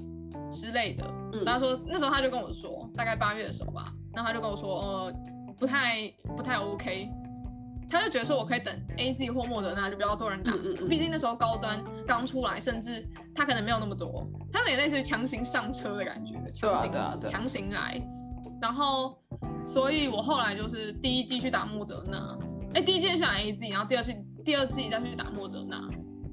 [0.50, 1.04] 之类的，
[1.44, 5.12] 然后说那时候他就跟我说，大概八月的时候吧，然后他就跟我说，呃，
[5.58, 7.10] 不太不太 OK。
[7.88, 10.52] 他就觉得说，我可以等 A Z 或莫德纳就比较多人打，
[10.88, 18.02] 毕、竟那时候高端刚出来，甚至他可能没有那么多，他有点类似于强行上车的感觉，强行强、行来。
[18.60, 19.18] 然后，
[19.64, 22.38] 所以我后来就是第一季去打莫德纳，
[22.74, 25.88] 哎，第一季想 A Z，然后第二季第二季再去打莫德纳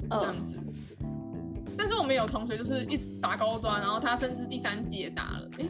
[0.10, 0.58] 这样子。
[1.01, 5.66] 嗯、但是我们有同学就是一打高端，然后他甚至第三季也打了，哎，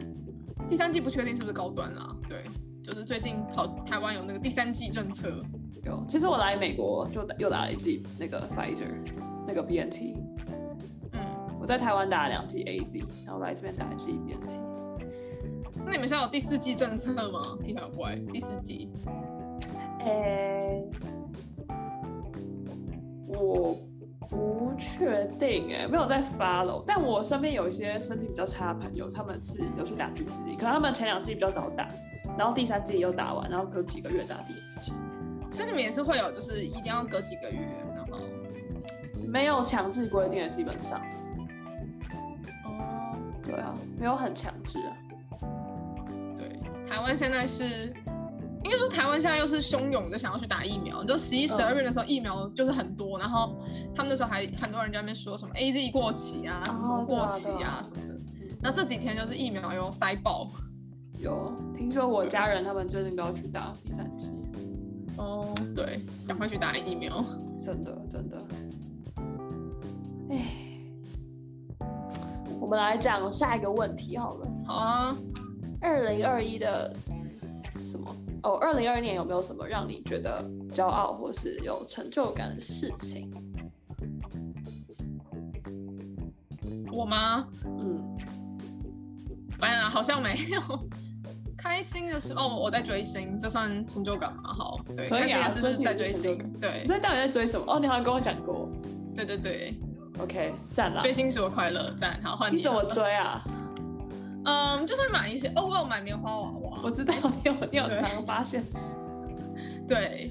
[0.70, 2.44] 第三季不确定是不是高端啦，对，
[2.82, 5.44] 就是最近跑台湾有那个第三季政策。
[5.84, 8.88] 有，其实我来美国就又打了一剂那个 Pfizer，
[9.46, 10.16] 那个 BNT。
[11.12, 11.20] 嗯，
[11.60, 14.58] 我在台湾打了两剂 AZ，然后来这边打一剂 BNT。
[15.84, 17.58] 那你们现在有第四季政策吗？
[17.60, 18.90] 听起来怪，第四季。
[20.00, 20.90] 诶、欸，
[23.28, 23.76] 我
[24.28, 26.82] 不确定诶，没有在 follow。
[26.86, 31.86] 但我身边有一些身体比较差的朋友，他们是有去打第四季，可能他们前两季比较早打，
[32.38, 34.92] 然后第三季又打完，然后隔几个月打第四剂。
[35.54, 37.60] 所以你们也是会有，就是一定要隔几个月，
[37.94, 38.18] 然后
[39.28, 41.00] 没有强制规定的，基本上。
[42.64, 44.90] 哦，对啊，没有很强制啊。
[46.36, 46.48] 对，
[46.88, 47.94] 台湾现在是，
[48.64, 51.04] 应该说台湾现在又是汹涌的想要去打疫苗。
[51.04, 53.56] 就十一、十二月的时候，疫苗就是很多，然后
[53.94, 58.20] 他们那时候还很多人在那边说什么 AZ 过期啊，什么什么过期啊什么的。
[58.60, 60.50] 那这几天就是疫苗又塞爆。
[61.16, 64.32] 有听说我家人他们最近都要去打第三剂。
[65.16, 67.24] 哦，oh, 对，赶快去打疫苗，
[67.62, 68.44] 真的真的。
[70.30, 70.44] 哎，
[72.60, 74.48] 我们来讲下一个问题好了。
[74.66, 75.16] 好啊，
[75.80, 76.94] 二零二一的
[77.80, 78.16] 什么？
[78.42, 83.32] 哦，二零二一年有没有什么让你觉得骄傲或是有成就感的事情？
[86.92, 87.46] 我吗？
[87.64, 88.18] 嗯，
[89.58, 90.60] 当然好像没有。
[91.64, 94.52] 开心的是哦，我在追星，这算成就感吗？
[94.52, 96.36] 好，对，可以啊，是不是在追星？
[96.60, 97.64] 对，你在到底在追什么？
[97.66, 98.68] 哦，你好像跟我讲过。
[99.16, 99.74] 对对对
[100.18, 101.00] ，OK，赞了。
[101.00, 102.20] 追星使我快乐，赞。
[102.22, 102.56] 好，换你。
[102.58, 103.42] 你怎么追啊？
[104.44, 106.78] 嗯，就是买一些哦，我有买棉花娃娃。
[106.82, 108.98] 我知道你有，你有常发现是。
[109.88, 110.30] 对。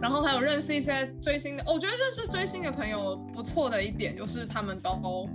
[0.00, 5.28] 然后还有认识一些追星的，我觉得认识追星的朋友不错的一点就是他们都。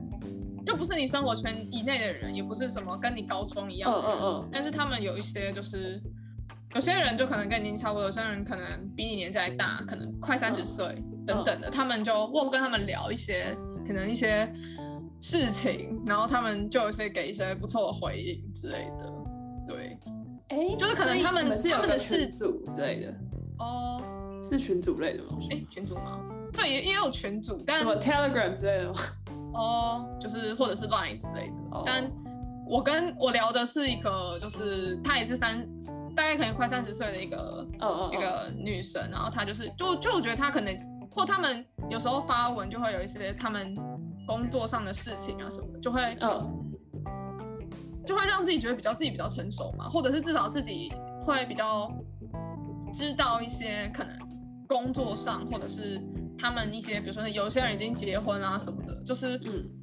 [0.68, 6.02] 就不是你生活圈以内的人，也不是什么跟你高中一样的人，嗯嗯嗯，但是他们有一些就是，
[6.76, 10.86] 有些人就可能跟你年纪差不多，有些人可能比你年纪还大，可能快三十岁
[11.26, 13.56] 等等的，他们就我跟他们聊一些
[13.88, 14.46] 可能一些
[15.22, 19.10] 事情，然后他们就有些给一些不错的回应之类的，
[19.66, 19.98] 对，
[20.50, 23.16] 哎、欸，就是可能他们是他们的群组之类的，
[23.60, 24.02] 哦，
[24.44, 26.20] 是群组类的东西，哎、欸，群组吗？
[26.52, 29.00] 对，也也有群组，但什么 Telegram 之类的吗？
[29.54, 31.84] 哦，oh, 就是或者是 Line 之类的，oh.
[31.86, 32.10] 但
[32.68, 35.68] 我跟我聊的是一个，就是她也是三，
[36.16, 38.14] 大概可能快三十岁的一个，oh, oh, oh.
[38.14, 40.78] 一个女生，然后她就是，就就我觉得她可能，
[41.10, 43.74] 或他们有时候发文就会有一些他们
[44.28, 46.44] 工作上的事情啊什么的，就会，oh.
[48.06, 51.92] 就会让自己觉得比较自己比较成熟嘛，或者是至少自己会比较
[52.94, 54.16] 知道一些可能
[54.68, 56.02] 工作上或者是。
[56.38, 59.40] 他们一些，比如说有些人已经结婚啊什么的，就是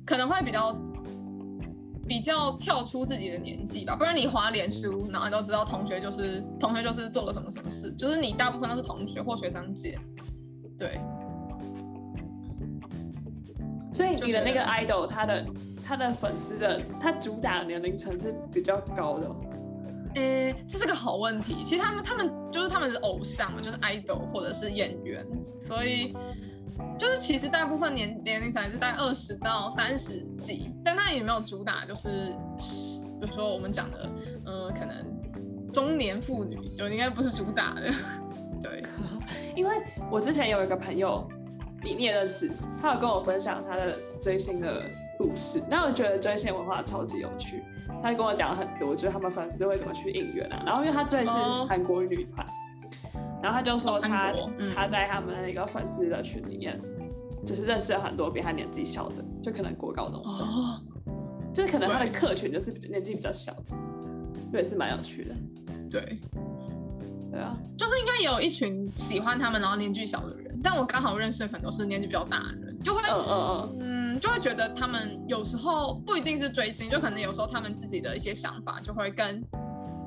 [0.07, 0.79] 可能会比较
[2.07, 3.97] 比较跳出自己的年纪吧。
[3.97, 9.99] 不然你滑脸书，然后你都知道同学就是同学就是做了什么什么事，就是你大部分都是同学或学长姐。
[10.79, 11.01] 对。
[13.93, 15.47] 所以你的那个 idol，他的
[15.87, 19.31] 他的粉丝的他主打的年龄层是比较高的。
[20.17, 21.63] 诶、欸，这是个好问题。
[21.63, 25.25] 其实他们他们就是他们是偶像嘛，就是 idol 或者是演员，
[25.61, 26.13] 所以
[26.99, 32.33] 就是其实大部分年年龄层是在二十到三十几，但他也没有主打，就是
[33.21, 34.11] 比如说我们讲的，
[34.47, 37.93] 嗯、呃，可能中年妇女就应该不是主打的。
[38.63, 38.83] 对，
[39.55, 39.75] 因为
[40.11, 41.29] 我之前有一个朋友，
[41.83, 42.51] 你你也认识，
[42.81, 44.83] 他有跟我分享他的追星的
[45.19, 47.63] 故事，那我觉得追星文化超级有趣。
[48.03, 50.63] 他跟我讲了很多，就是他们粉丝会怎么去应援啊。
[50.67, 51.33] 然后因为他追的是
[51.69, 52.47] 韩国女团，
[53.45, 54.33] 然后他就说他、
[54.75, 56.81] 他在他们那个粉丝的群里面，
[57.45, 60.81] 就是认识了很多比他年纪小的，就可能国高中生，哦，
[61.53, 63.77] 就是可能他的客群就是年纪比较小的，
[64.51, 65.35] 对，是蛮有趣的。
[65.91, 66.19] 对，
[67.31, 79.45] 对啊，就是应该有一群喜欢他们然后年纪小的人，但我刚好认识的可能都是年纪比较大的人，就会，嗯嗯嗯，嗯，就会觉得他们有时候不一定是追星，就可能有时候他们自己的一些想法就会跟。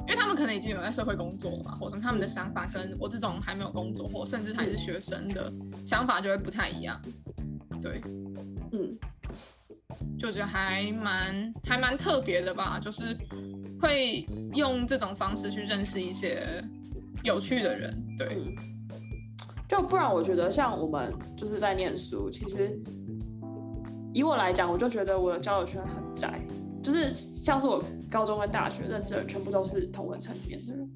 [0.07, 5.51] 因为他们可能已经有在社会工作了嘛，或者他们的想法跟我这种还没有工作或甚至还是学生的
[5.85, 6.99] 想法就会不太一样。
[7.81, 8.01] 对，
[8.71, 8.97] 嗯，
[10.17, 13.15] 就觉得还蛮还蛮特别的吧，就是
[13.81, 16.63] 会用这种方式去认识一些
[17.23, 18.01] 有趣的人。
[18.17, 18.41] 对，
[19.67, 22.81] 就不然我觉得像我们就是在念书，其实
[24.13, 26.39] 以我来讲，我就觉得我的交友圈很窄。
[26.87, 30.89] 就是像是我高中跟大学认识的人，全部都是同文层里面的人，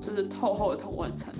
[0.00, 1.32] 就是厚厚的同文层。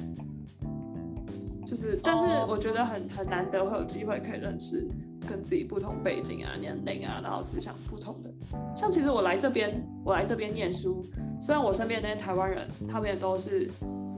[1.66, 4.88] 就是，但是我觉得很很难得会有机会可以认识
[5.28, 8.30] 跟自己不同背景啊、年龄啊，然后思想不同的。
[8.76, 11.04] 像其实我来这边，我来这边念书，
[11.40, 13.68] 虽然我身边那些台湾人，他们也都是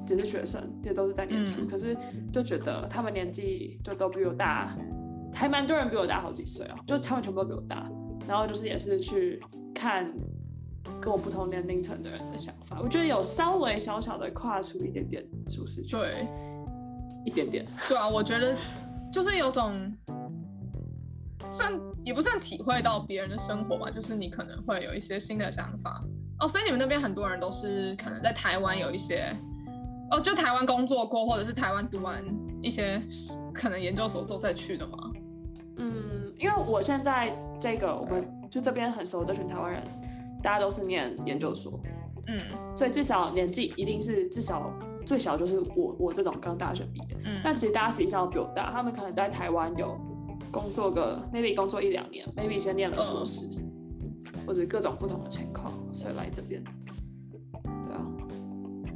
[0.06, 1.96] 只是学生，也都是在念书，嗯、可是
[2.30, 4.76] 就觉得他们年纪就都比我大，
[5.32, 7.90] 还蛮多人比我大好几岁啊，就他们全部都比我大。
[8.26, 9.42] 然后就是也是去
[9.74, 10.12] 看
[11.00, 16.26] 跟我不同年龄层的人的想法，我觉得有稍微小小的跨出一点点舒适区，对，
[17.24, 17.64] 一点点。
[17.88, 18.56] 对啊，我觉得
[19.12, 19.92] 就是有种
[21.50, 21.72] 算
[22.04, 26.04] 也不算体会到别人的生活吧，就是你可能会有一些新的想法
[26.40, 26.48] 哦。
[26.48, 29.34] 所以你们那边很多人都是可能在台湾有一些
[30.10, 32.24] 哦，就台湾工作过，或者是台湾读完
[32.62, 33.00] 一些
[33.52, 34.98] 可能研究所都在去的吗？
[36.36, 39.82] 嗯，因为我现在这个，我们就这边很熟的这群台湾人，
[40.42, 41.80] 大家都是念研究所，
[42.26, 42.42] 嗯，
[42.76, 44.72] 所以至少年纪一定是至少
[45.04, 49.98] 最小就是我我这种刚大学毕业，嗯，但其实大家实际上比我大，他们可能在台湾有
[50.50, 53.46] 工作个 maybe 工作一两年，maybe 先念了硕士，
[54.46, 56.62] 或者各种不同的情况，所以来这边，
[57.62, 58.06] 对啊，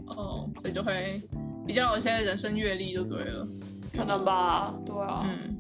[0.09, 1.22] 哦，所以就会
[1.66, 3.49] 比较有一些人生阅历就对了，
[3.93, 5.57] 可能吧，对啊，嗯。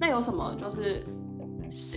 [0.00, 1.04] 那有什么就是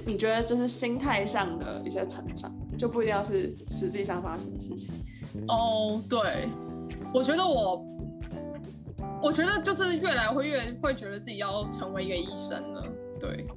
[0.05, 4.93] 你觉得就是心态上的一些成长，就不一定要是实际上发生的事情。
[5.47, 6.49] 哦，对，
[7.13, 7.81] 我觉得我，
[9.21, 12.85] 我觉得就是越来会越会觉得自己要成为一个医生了。
[13.19, 13.47] 对，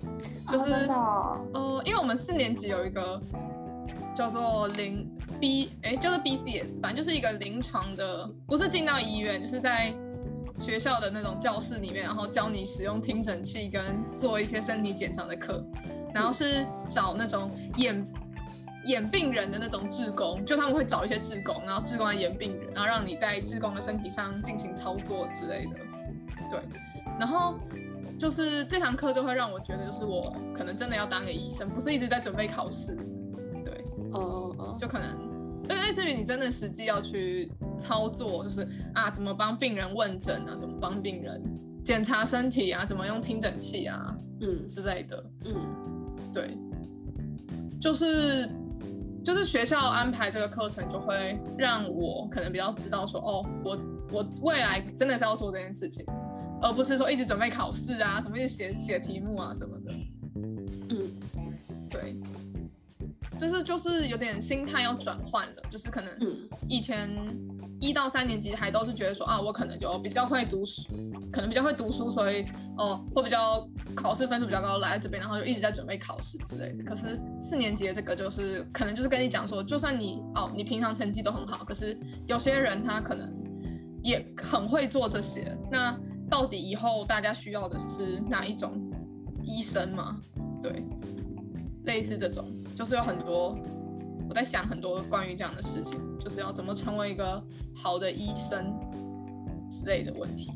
[0.49, 3.21] 就是、哦、呃，因为我们四年级有一个
[4.15, 9.93] 叫做临 B，哎，就是 BCS，反正就是一个临床的，不是进到医院，就是在。
[10.59, 13.83] 学校的那种教室里面，然后教你使用听诊器跟
[14.17, 15.65] 做一些身体检查的课，
[16.15, 18.07] 然后是找那种眼
[18.87, 25.81] 眼病人的那种志工，就他们会找一些志工，然后志工来眼病人，然后让你在志工的身体上进行操作之类的。
[26.51, 26.61] 对，
[27.19, 27.59] 然后
[28.19, 32.97] 就是这堂课就会让我觉得，就是我可能真的要当个医生，不是一直在准备考试。
[33.65, 35.26] 对，哦哦，就可能。
[35.75, 41.43] 类似于你真的实际要去操作，就是啊，怎么帮病人问诊啊，怎么帮病人
[41.85, 45.55] 检查身体啊，怎么用听诊器啊，嗯之类的，嗯，
[46.33, 46.57] 对，
[47.81, 48.49] 就是
[49.25, 53.79] 就是学校安排这个课程，就会让我可能比较知道说，哦，我
[54.13, 56.05] 我未来真的是要做这件事情，
[56.63, 59.93] 而不是说一直准备考试啊，什么一直写写题目啊什么的，
[60.91, 61.13] 嗯，
[61.91, 62.17] 对。
[63.39, 66.13] 就是就是有点心态要转换了，就是可能
[66.69, 67.11] 以前
[67.81, 70.83] 一到三年级还都是觉得说啊，我可能就比较会读书，
[71.31, 72.47] 可能比较会读书，所以
[72.79, 76.83] 哦会比较考试分数比较高，来这边然后就一直在准备考试之类的。
[76.85, 83.31] 可是四年级的这个就是可能就是跟你讲说，就算你哦你平常成绩都很好，可是有些人他可能
[84.03, 85.57] 也很会做这些。
[85.71, 85.99] 那
[86.31, 88.73] 到底以后大家需要的是哪一种
[89.43, 90.21] 医生吗？
[90.63, 90.83] 对，
[91.85, 92.51] 类似这种。
[92.77, 93.59] 就是有很多，
[94.29, 97.43] 我在想很多关于这样的事情，就是要怎么成为一个
[97.75, 98.79] 好的医生
[99.71, 100.53] 之类的问题。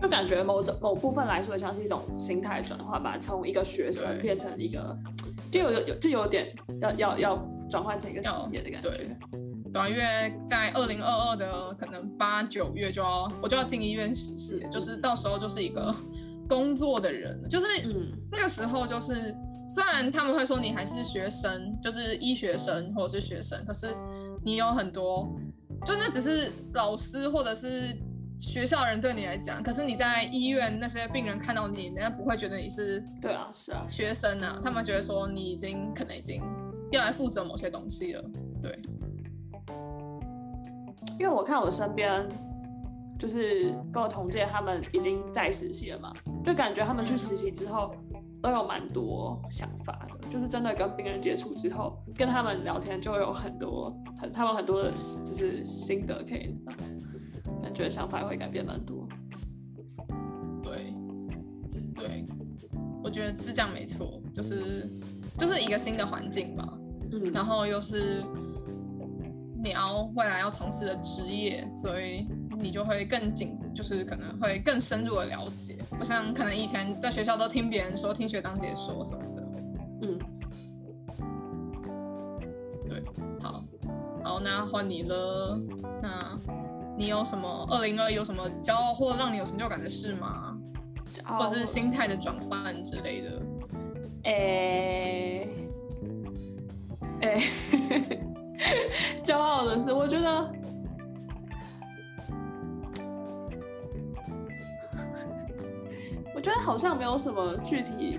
[0.00, 4.96] 就感觉某种某部分来说，像是一种心态转换吧，从一个学生变成一个，
[5.50, 6.46] 就有有就有点
[6.80, 8.88] 要要要转换成一个职业的感觉。
[8.88, 9.16] 对，
[9.70, 15.94] 对啊，因为在二零二二的可能八九月就要我就要进医院实习，就是到时候就是一个
[16.48, 19.34] 工作的人，就是嗯那个时候就是。
[19.68, 23.94] 虽然他们会说你还是学生，就是医学生或者是学生，可是
[24.44, 25.28] 你有很多，
[25.84, 27.96] 就那只是老师或者是
[28.40, 36.42] 学校人对你来讲，可是你在医院那些病人看到你，人家不会觉得你是对啊，是啊，学生啊，他们觉得说你已经可能已经
[36.90, 38.24] 要来负责某些东西了，
[38.62, 38.78] 对。
[41.18, 42.26] 因为我看我身边
[43.18, 46.14] 就是跟我同届，他们已经在实习了嘛，
[46.44, 47.92] 就感觉他们去实习之后
[48.42, 54.90] 都有蛮多想法的，就是真的跟病人接触之后，跟他们聊天就会有很多很他们很多的
[55.24, 56.56] 就是心得可以，
[57.62, 59.08] 感觉想法会改变蛮多。
[60.62, 60.94] 对，
[61.94, 62.26] 对，
[63.02, 64.88] 我觉得是这样没错，就是
[65.36, 66.78] 就是一个新的环境吧，
[67.12, 68.22] 嗯，然后又是。
[69.60, 72.28] 你要未来要从事的职业，所以
[72.58, 79.48] 你就会更紧，就是可能会更深入的了解，不像可能以前在学校都听别人说，听学长姐说什么的。
[80.02, 80.18] 嗯，
[82.88, 83.02] 对，
[83.40, 83.64] 好，
[84.24, 85.60] 好，那换你了。
[86.02, 86.38] 那
[86.96, 90.56] 你有什么二零二一有什么骄傲或让你有成就感的事吗？
[91.24, 93.42] 或者是心态的转换之类的？
[94.24, 95.48] 诶、
[97.22, 98.20] 欸，诶、欸。
[99.22, 100.52] 骄傲的是，我觉得，
[106.38, 108.16] 我觉得好像没有什么具体、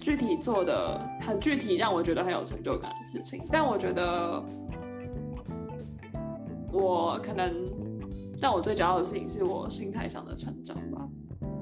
[0.00, 3.46] 具体做的很具体让我觉得很有成就感的事情。
[3.50, 4.42] 但我觉得，
[6.72, 7.54] 我可能
[8.40, 11.06] 让我最骄傲的事情是我心态上的成长吧。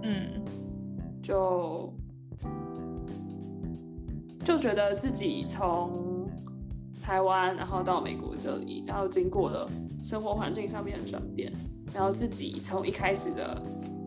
[0.04, 0.44] 嗯，
[1.20, 1.92] 就
[4.44, 6.22] 就觉得自己从。
[7.02, 9.68] 台湾，然后到美国这里，然后经过了
[10.04, 11.52] 生活环境上面的转变，
[11.92, 13.60] 然后自己从一开始的，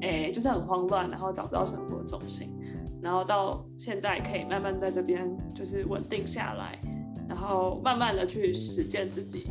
[0.05, 2.53] 诶，就是很慌乱，然后找不到生活重心，
[3.01, 6.79] 然后到现在可以慢慢在这边就是稳定下来，
[7.27, 9.47] 然后慢慢的去实践自己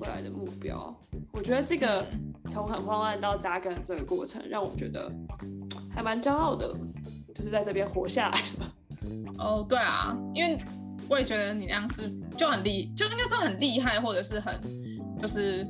[0.00, 0.94] 未来的目标。
[1.32, 2.06] 我觉得这个
[2.50, 5.12] 从很慌乱到扎根的这个过程，让我觉得
[5.90, 6.74] 还蛮骄傲的，
[7.34, 8.72] 就是在这边活下来了。
[9.38, 10.58] 哦，对啊，因为。
[11.08, 14.60] 我也觉得你那样是就很厉，就应该说很厉害，或者是很，
[15.20, 15.64] 就是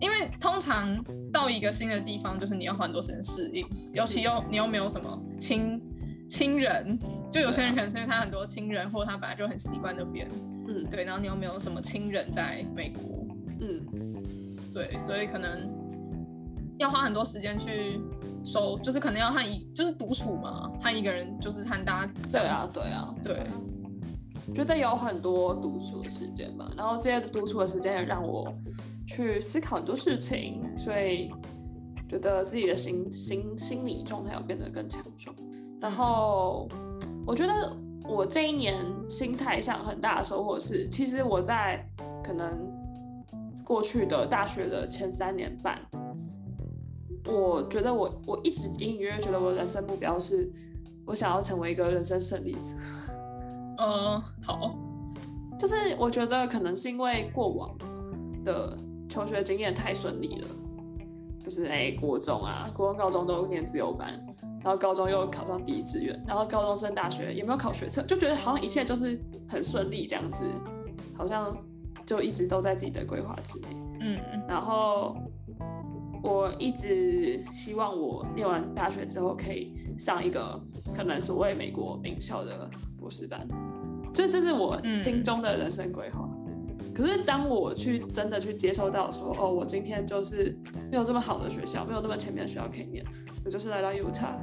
[0.00, 5.80] 因为通常到一个新的地方，就是你要花很多时间适应，尤其又你又没有什么亲
[6.28, 6.98] 亲人，
[7.32, 10.28] 就有些人可能是因为他很多亲人，或者他本来就很习惯那边，
[10.68, 13.26] 嗯，对，然后你又没有什么亲人在美国，
[13.60, 13.80] 嗯，
[14.72, 15.70] 对，所以可能
[16.78, 18.00] 要花很多时间去
[18.44, 23.36] 收，就是可能要和一就是独处嘛，和一个人就是和大家，对啊，对啊，对。
[24.54, 28.46] 觉得有很多独处的时间吧，然后这些独处的时间也让我
[29.06, 31.30] 去思考很多事情，所以
[32.08, 35.34] 觉得自己的心心心理状态要变得更强壮。
[35.80, 36.68] 然后
[37.26, 38.76] 我觉得我这一年
[39.08, 41.88] 心态上很大的收获是，其实我在
[42.24, 42.68] 可能
[43.64, 45.80] 过去的大学的前三年半，
[47.26, 50.50] 我觉得我我一直隐隐约约觉得我的人生目标是
[51.04, 52.76] 我想要成为一个人生胜利者。
[53.78, 54.76] 嗯，好，
[55.58, 57.76] 就是我觉得可能是因为过往
[58.44, 58.78] 的
[59.08, 60.48] 求学经验太顺利了，
[61.44, 64.12] 就是哎，国中啊，国中、高中都念自由班，
[64.62, 70.44] 然后高中又考上第一志愿，然后高中升大学也没有考学测，就觉得好像一切都是很顺利这样子，
[71.14, 71.56] 好像
[72.04, 73.66] 就一直都在自己的规划之内。
[74.00, 75.16] 嗯，然后
[76.22, 80.60] 我一直希望我念完大学之后可以上一个
[80.94, 83.46] 可能所谓美国名校的博士班。
[84.14, 86.25] 所以这是我心中的人生规划。
[86.96, 87.02] 嗯。
[87.02, 90.56] 可是当我去真的去接受到说，哦，我今天就是
[90.90, 93.04] 没有这么好的学校，没有那么前面的学校可以念，
[93.44, 94.34] 我就是来到 Utah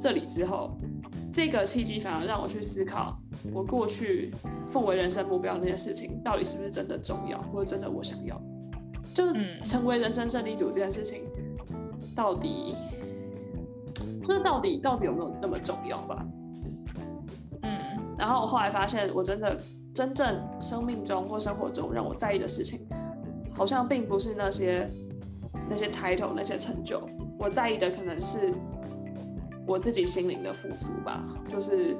[0.00, 0.76] 这里之后，
[1.32, 3.18] 这个契机反而让我去思考，
[3.52, 4.32] 我过去
[4.66, 8.40] 奉为人生目标那些事情，到底是不是真的重要，或者真的我想要，
[9.12, 11.24] 就是成为人生胜利组这件事情，
[12.14, 12.74] 到底，
[14.26, 16.26] 就是到底到底有没有那么重要吧？
[17.62, 17.78] 嗯
[18.16, 19.60] 然后我后来发现，我真的
[19.98, 22.86] 真正生命中或生活中让我在意的事情，
[23.50, 24.88] 好像并不是那些
[25.68, 27.02] 那些 title 那些成就，
[27.36, 28.54] 我在意的可能是
[29.66, 31.96] 我自己心灵的富足吧，就是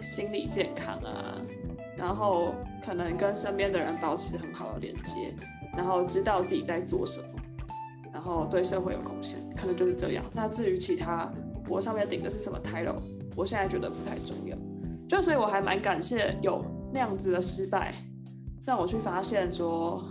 [0.00, 1.40] 心理健康啊，
[1.96, 2.52] 然后
[2.84, 5.32] 可能跟身边的人保持很好的连接，
[5.76, 7.28] 然后知道自己在做什么，
[8.12, 10.24] 然后对社会有贡献，可能就是这样。
[10.34, 11.32] 那至于其他，
[11.68, 12.96] 我上面顶的是什么 title，
[13.36, 14.58] 我现在觉得不太重要。
[15.08, 16.60] 就所以，我还蛮感谢有
[16.92, 17.94] 那样子的失败，
[18.64, 20.02] 让我去发现说，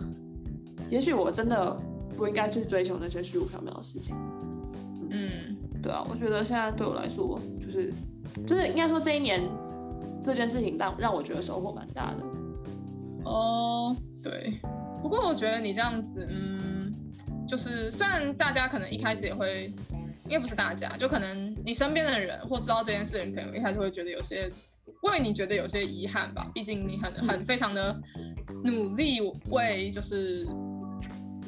[0.89, 1.75] 也许我真的
[2.15, 4.15] 不应该去追求那些虚无缥缈的事情。
[5.09, 7.93] 嗯，对啊，我觉得现在对我来说，就是
[8.45, 9.41] 就是应该说这一年
[10.23, 12.23] 这件事情让让我觉得收获蛮大的。
[13.25, 14.53] 哦，对。
[15.01, 16.93] 不过我觉得你这样子，嗯，
[17.47, 19.73] 就是虽然大家可能一开始也会，
[20.25, 24.51] 应该不是大家，就可能你身边的人或知道这件事的人，可能一开始会觉得有些。
[25.03, 27.99] 为你觉得有些遗憾吧，毕竟你很很非常的
[28.63, 29.19] 努力
[29.49, 30.47] 为就是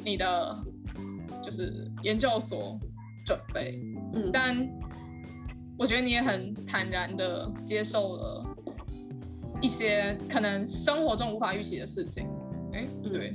[0.04, 0.58] 你的
[1.42, 2.78] 就是研究所
[3.26, 3.80] 准备，
[4.14, 4.56] 嗯，但
[5.78, 8.56] 我觉得你也很坦然的接受了
[9.60, 12.26] 一些可能生活中无法预期的事情，
[12.72, 13.34] 哎、欸，对，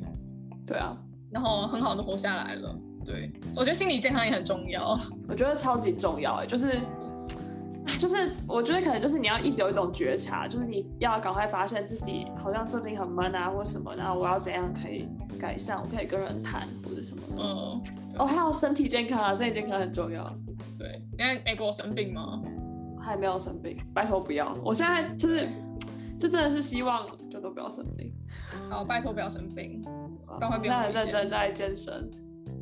[0.65, 0.97] 对啊，
[1.31, 2.75] 然后很好的活下来了。
[3.05, 4.99] 对，我觉得心理健康也很重要。
[5.27, 6.71] 我觉得超级重要哎，就是，
[7.99, 15.07] 就是我觉得可能就是你要一直有一种觉察，就是你要赶快发现自己好像最近很闷啊，或什么，然后我要怎样可以
[15.39, 17.21] 改善，我可以跟人谈或者什么。
[17.37, 17.81] 嗯，
[18.17, 20.23] 哦，还有身体健康啊，身体健康很重要。
[20.77, 22.41] 对，你在美国生病吗？
[22.99, 24.57] 还没有生病，拜托不要。
[24.63, 25.47] 我现在就是，
[26.19, 28.11] 就真的是希望就都不要生病。
[28.69, 29.83] 好，拜托不要生病。
[30.27, 32.09] 我现在很认真在健身。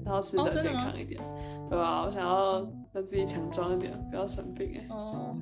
[0.06, 2.04] 然后吃的健康一点，哦、对吧、啊？
[2.04, 2.60] 我想要
[2.94, 4.86] 让自己强壮一点，不要生病哎。
[4.90, 5.36] 哦，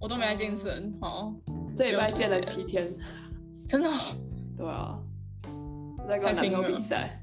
[0.00, 1.32] 我都没来健身，好，
[1.76, 2.90] 这礼拜健了七天，
[3.68, 3.88] 真的？
[4.56, 4.98] 对啊，
[5.98, 7.20] 我在跟我男朋友比赛。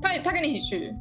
[0.00, 0.94] 他他跟你一起去？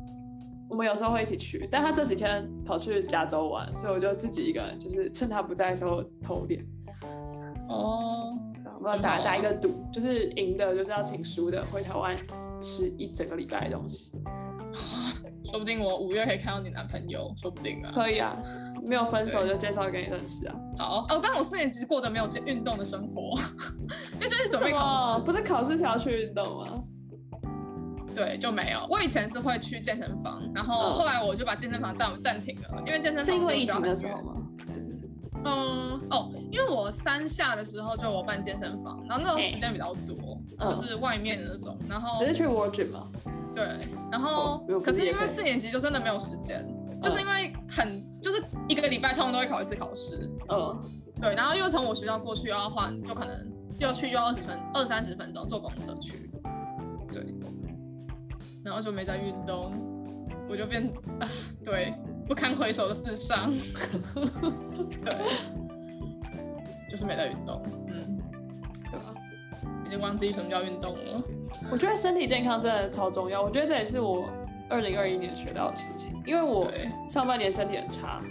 [0.70, 6.66] 我们有时候会一起去，但他这几天跑去加州玩，所以我就自己一个人，就是趁他不在的时候偷练。
[7.70, 8.34] 哦，
[8.80, 12.18] 我们打打一个赌，就是赢的就是要请输的回台湾
[12.60, 14.12] 吃一整个礼拜的东西。
[15.50, 17.92] 说不定我五月可以看到你男朋友，说不定啊。
[17.94, 18.36] 可以啊，
[18.84, 20.56] 没有分手就介绍给你认识啊。
[20.78, 23.32] 好哦，但我四年级过得没有运动的生活，
[24.16, 26.84] 因为就是准备考试，不是考试才要去运动吗？
[28.14, 28.86] 对，就没有。
[28.90, 34.34] 我以前是会去健身房，然后后来我就把健身房暂暂停了，因为健身房是因为疫情的时候吗？
[35.46, 43.08] 嗯，哦，因为我三下的时候就我办健身房，然后那种时间比较多，就是外面的那种，然后你是去 World Gym 吗？
[43.58, 46.64] 对，然后可是因为四年级就真的没有时间，
[47.02, 50.80] 就是因为很就是一个礼拜通常都会考一次考试，嗯，
[51.20, 56.30] 对，然后又从我学校过去又要换，就可能又去又二十分二三十分钟坐公车去，
[57.12, 57.26] 对，
[58.64, 59.74] 然后就没在运动，
[60.48, 60.88] 我就变
[61.20, 61.28] 啊，
[61.66, 61.96] 对，
[62.28, 63.52] 不堪回首的四上，
[65.04, 65.16] 对，
[66.92, 67.60] 就是没在运动？
[69.88, 71.24] 已经忘记什么叫运动了。
[71.72, 73.42] 我觉得身体健康真的超重要。
[73.42, 74.30] 我觉得这也是我
[74.70, 76.70] 二零二一年学到的事情，因为我
[77.10, 78.22] 上半年身体很差。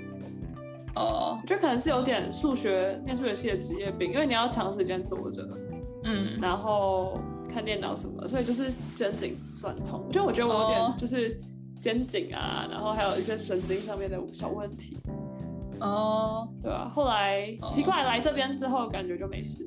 [0.95, 5.47] 哦，我觉得可能是有点数学，念数学系的职业病，因为你要长时间坐着，
[6.05, 7.19] 嗯，然后
[7.53, 10.07] 看电脑什么，所以就是肩颈酸痛。
[10.11, 11.39] 就我觉得我有点就是
[11.83, 14.97] 肩颈啊，然后还有一些神经上面的小问题。
[15.81, 19.67] 哦，对啊，后来奇怪来这边之后，感觉就没事。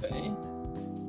[0.00, 0.10] 对，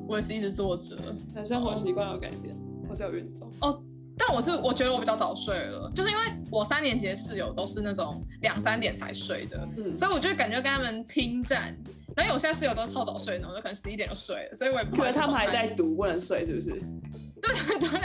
[0.08, 0.96] 我也是一直坐着，
[1.36, 2.56] 但生活习惯有改变，
[2.88, 3.82] 或是有运动哦。
[4.18, 11.74] 但我是我觉得我比较早睡了，就是因为我三年级的室友都是那种两三点才睡的，嗯，所以我就感觉跟他们拼战。
[12.18, 16.72] 然后有些室友都超早睡的，我就可能十一点就睡了，所以我也不觉得他们还在读不能睡，是不是？
[17.42, 18.00] 对对对，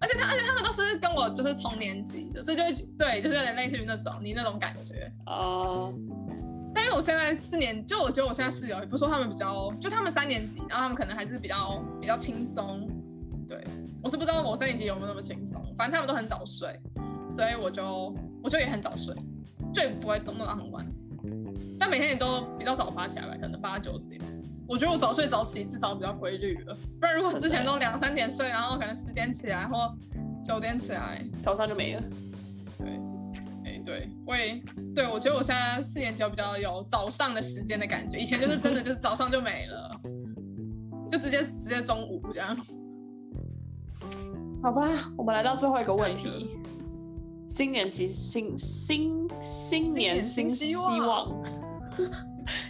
[0.00, 2.62] 而且他而且他们都是跟我就是同年级的，所以就
[2.98, 5.94] 对，就是有点类似于那种你那种感觉哦。
[5.94, 12.88] Uh 但因为我现在四年，就我觉得我现在室友也不说他们比较，就他们三年级，然后他们可能还是比较比较轻松。
[13.48, 13.62] 对，
[14.02, 16.80] 我是不知道我三年级有没有那么轻松，反正他们都很早睡，
[17.30, 19.14] 所以我就我就也很早睡，
[19.74, 20.86] 就也不会弄到很晚。
[21.78, 24.20] 但每天也都比较早爬起来吧，可能八九点。
[24.66, 29.94] 我觉得我早睡早起至少比较规律了，不然如果之前都两三点睡，然后可能十点起来或
[30.44, 32.02] 九点起来，早上就没了。
[33.84, 34.62] 对，我也
[34.94, 40.00] 对，我觉得我现在四年级比较有早上的时间的感觉，以前就是真的就是早上就没了，
[41.10, 42.56] 就直接直接中午这样。
[44.62, 46.56] 好吧，我们来到最后一个问题，
[47.48, 51.36] 新年新新新新年新希望。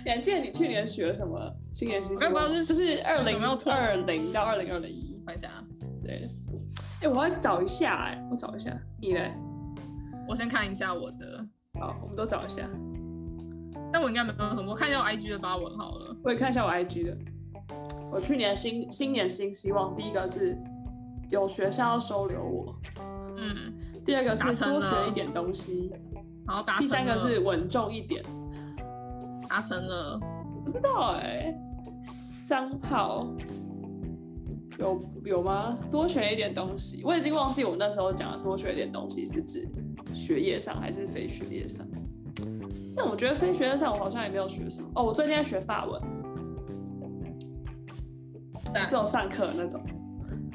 [0.04, 1.38] 你还记得你去年许了什么？
[1.72, 5.48] 新年新希望就是二零二零到二零二零一，看一下，
[6.02, 6.28] 对。
[7.02, 9.30] 哎，我要找一下，哎，我找一下，你嘞？
[10.28, 11.46] 我先看一下我的，
[11.80, 12.68] 好，我们都找一下。
[13.92, 16.16] 但我应该没有什么，我看一下我 IG 的发文好了。
[16.24, 17.18] 我也看一下我 IG 的。
[18.10, 20.56] 我去年新新年新希望，第一个是
[21.30, 22.74] 有学校要收留我，
[23.36, 23.74] 嗯。
[24.04, 25.92] 第二个是多学一点东西，
[26.44, 26.82] 好，达成了。
[26.82, 28.20] 第三个是稳重一点，
[29.48, 30.20] 达成了。
[30.64, 31.60] 不知道哎、欸，
[32.08, 33.32] 三炮
[34.80, 35.78] 有有吗？
[35.88, 39.68] 多学一点东西，我已经忘记我那时候讲的多学一点东西是指
[40.12, 41.86] 学业上还是非学业上？
[42.94, 44.88] 那我觉得非学业上我好像也没有学什么。
[44.94, 46.00] 哦，我最近在学法文，
[48.84, 49.80] 是有上课的那种。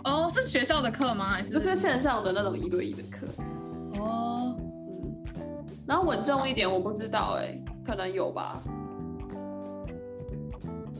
[0.04, 1.26] 哦，是学校的课吗？
[1.28, 3.28] 还是就是线上的那种一对一的课？
[4.00, 4.56] 哦，
[5.36, 5.66] 嗯。
[5.86, 8.62] 然后稳重一点，我不知道哎、欸，可能有吧。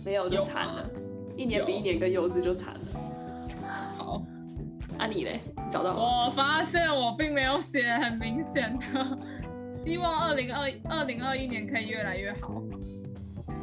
[0.04, 0.90] 没有就惨了，
[1.36, 2.82] 一年比一年更幼稚就惨了。
[4.98, 5.40] 好，啊你嘞？
[5.56, 9.18] 你找到我发现我并没有写很明显的，
[9.86, 12.62] 希望二零二二零二一年可以越来越好。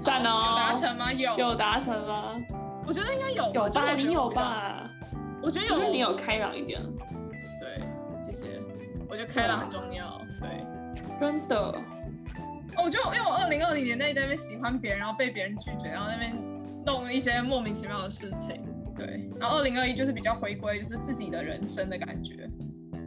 [0.05, 0.51] 赞哦！
[0.51, 1.13] 有达成吗？
[1.13, 1.39] 有。
[1.39, 2.35] 有达成吗？
[2.87, 3.53] 我觉得应该有。
[3.53, 3.95] 有吧？
[3.97, 4.91] 你有吧？
[5.43, 5.75] 我觉得有。
[5.75, 6.81] 我觉得你有开朗一点。
[7.61, 7.81] 对，
[8.25, 8.61] 谢谢。
[9.09, 10.21] 我觉得开朗很重要。
[10.41, 10.65] 对，
[11.19, 11.75] 真的。
[12.77, 16.37] 我就因为我二零二零年在那边喜欢别人，然后被别人拒绝，然后那边
[16.85, 18.63] 弄了一些莫名其妙的事情。
[18.97, 22.49] 对，然后二零二一就是比较回归，就是自己的人生的感觉。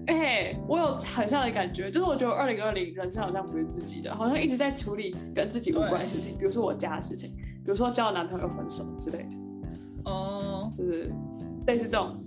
[0.08, 9.30] 哎、欸，我有很像的感觉，就是我觉得二零二零人生好像不是自己的，好像一直在处理跟自己无关的事情，比如说我家的事情，比如说交男朋友分手之类的。
[10.06, 11.12] 哦，就是
[11.66, 12.18] 类似这种。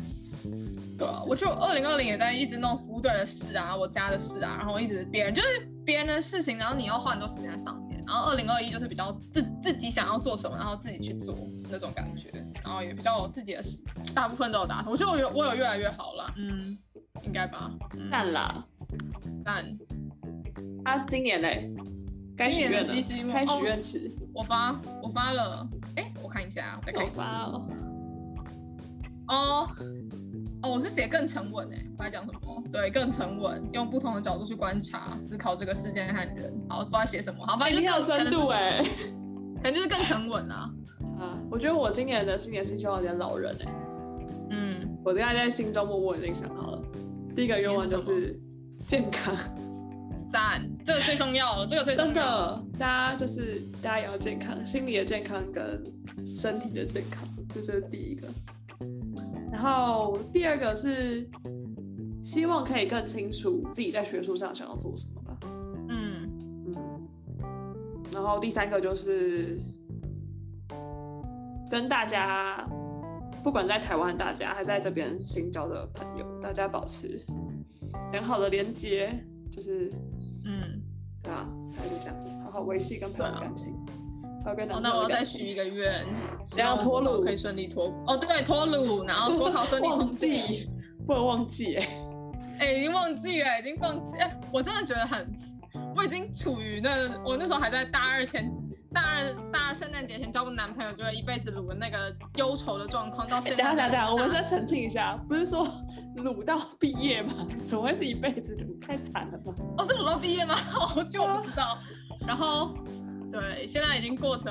[0.99, 5.49] 对啊，我就二零二零也在一直弄服务队的事啊，我家的事啊，然后一直别人就是
[5.83, 7.90] 别人的事情，然后你要花很多时间在上面。
[8.07, 11.37] 然后二零二一就是比较自自己想要做什么，然后自己去做
[11.69, 12.31] 那种感觉，
[12.63, 13.83] 然后也比较有自己的事，
[14.15, 14.91] 大部分都有达成。
[14.91, 16.77] 我觉得我有我有越来越好了，嗯，
[17.23, 17.71] 应该吧，
[18.11, 18.65] 赞、嗯、啦，
[19.45, 19.79] 赞。
[20.85, 21.71] 啊，今年嘞，
[22.37, 27.21] 该许愿了，开许愿词，我发我发了，哎，我看一下，再看一次。
[29.29, 29.69] 哦。
[30.63, 32.63] 哦，我是写更沉稳哎，我在讲什么？
[32.71, 36.55] 对，更沉稳，用不同的角度去观察、思考这个事件和人。
[36.69, 38.85] 好，不知道写什么，好，反正就是深度哎，
[39.63, 40.71] 感觉就是更沉稳啊。
[41.19, 43.73] 啊，我觉得我今年的新年新希望有点老人哎。
[44.51, 46.83] 嗯，我现在在心中默默已经想好了，
[47.35, 48.39] 第一个愿望就是
[48.87, 49.35] 健康，
[50.31, 52.13] 赞，这个最重要了，这个最重要。
[52.13, 55.83] 真的，大家就是大家也要健康，心理的健康跟
[56.27, 58.29] 身体的健康，这就是第一个。
[59.51, 61.29] 然后第二个是
[62.23, 65.39] 希望可以更清楚自己在学术上想要做什么吧。
[65.89, 66.29] 嗯
[66.67, 67.09] 嗯。
[68.13, 69.61] 然后第三个就是
[71.71, 72.69] 跟大家，
[73.43, 77.19] 不管在台湾大家还在这边新交的朋友，大家保持
[78.13, 79.13] 良好的连接，
[79.51, 79.93] 就是
[80.45, 80.83] 嗯，
[81.23, 83.75] 对啊，还是这样，好好维系跟朋友感情。
[84.43, 85.93] 好，那我要再许一个愿，
[86.57, 90.07] 然后脱鲁可以顺利脱哦，对，脱鲁，然后国考顺利通过，
[91.07, 91.89] 不能忘记哎，
[92.59, 95.31] 哎、欸，已经忘记了，已经放弃，哎、欸，我真的觉得很，
[95.95, 98.51] 我已经处于那，我那时候还在大二前，
[98.95, 103.63] 大二大二圣诞节前交个男朋友，就会一辈子鲁的那个忧愁的状况，到现在。
[103.65, 105.67] 等下等下，我们先澄清一下，不是说
[106.17, 107.47] 鲁到毕业吗？
[107.63, 108.79] 怎么会是一辈子鲁？
[108.81, 109.53] 太惨了吧？
[109.77, 110.55] 哦，是鲁到毕业吗？
[110.97, 111.79] 我就不知道，
[112.27, 112.75] 然后。
[113.31, 114.51] 对，现在已经过着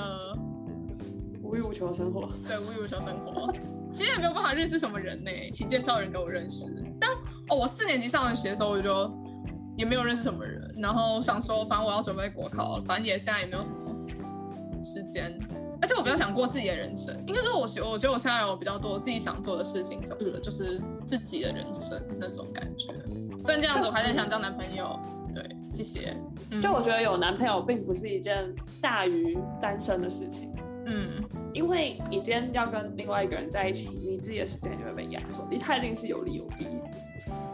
[1.44, 2.30] 无欲无求的生活。
[2.48, 3.52] 对，无欲无求生活，
[3.92, 6.66] 其实也没有办法认识什么人呢，请介绍人给我认识。
[7.00, 7.10] 但
[7.50, 9.12] 哦，我四年级上学的时候，我就
[9.78, 13.96] 也没有认识什么人，然后想说，反正我要准备国考，反正也现在也没有什么
[14.84, 15.38] 时间，
[15.82, 17.14] 而且我比较想过自己的人生。
[17.28, 22.94] 应该说，我觉我觉得我现在有比较多自己想做的事情什么的，就是自己的人生那种感觉。
[23.42, 25.00] 虽然这样子，我还在想交男朋友。
[25.80, 26.18] 对，谢谢。
[26.62, 30.52] 就我觉得有男朋友并不是一件大于单身的事情。
[30.86, 31.24] 嗯，
[31.54, 36.68] 因为你今天要跟另外一个人在一起，你自己的时间就会被压缩，你他一定是有利有弊。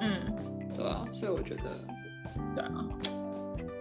[0.02, 0.20] 嗯，
[0.76, 1.70] 对啊，所以我觉得，
[2.56, 2.86] 对啊，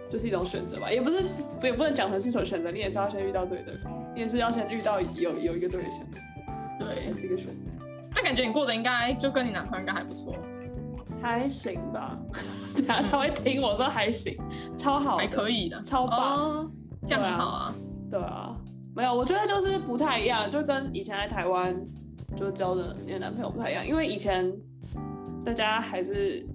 [0.09, 1.23] 就是一种选择吧，也不是，
[1.63, 3.73] 也不能讲成是一种选择，你也是要先遇到对的，
[4.13, 6.01] 你也是要先遇到有有一个对象，
[6.77, 7.71] 对，也是一个选择。
[8.13, 10.35] 但感觉你过得应该就跟你男朋友应该还不错。
[11.21, 12.19] 还行吧，
[12.87, 14.37] 他他会听我说还行，
[14.75, 16.71] 超好，还可以的，超棒，哦、
[17.05, 17.75] 这样很好啊。
[18.09, 18.55] 对啊，
[18.95, 21.75] 没有，我觉得就是不太一样，就跟以前在台湾
[22.35, 24.51] 就交的那个男朋友不太一样，因为以前
[25.43, 26.45] 大家还是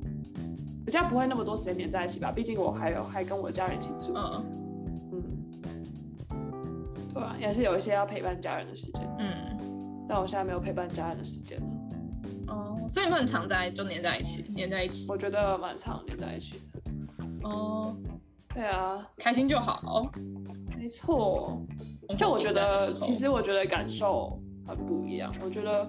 [0.86, 4.44] 比较不会那么多时间黏在一起吧，毕竟我还有还跟我家人一起住，嗯
[5.12, 5.22] 嗯，
[7.12, 11.66] 对啊，也是有一些要陪伴家人的时间，嗯，但我现在没有陪伴家人的时间了。
[12.92, 15.06] 所以你们很常在就黏在一起，黏在一起。
[15.08, 17.48] 我觉得蛮常黏在一起的。
[17.48, 17.96] 哦，
[18.52, 20.10] 对啊，开心就好。
[20.76, 21.64] 没错。
[22.18, 24.36] 就我觉得，其实我觉得感受
[24.66, 25.32] 很不一样。
[25.40, 25.88] 我觉得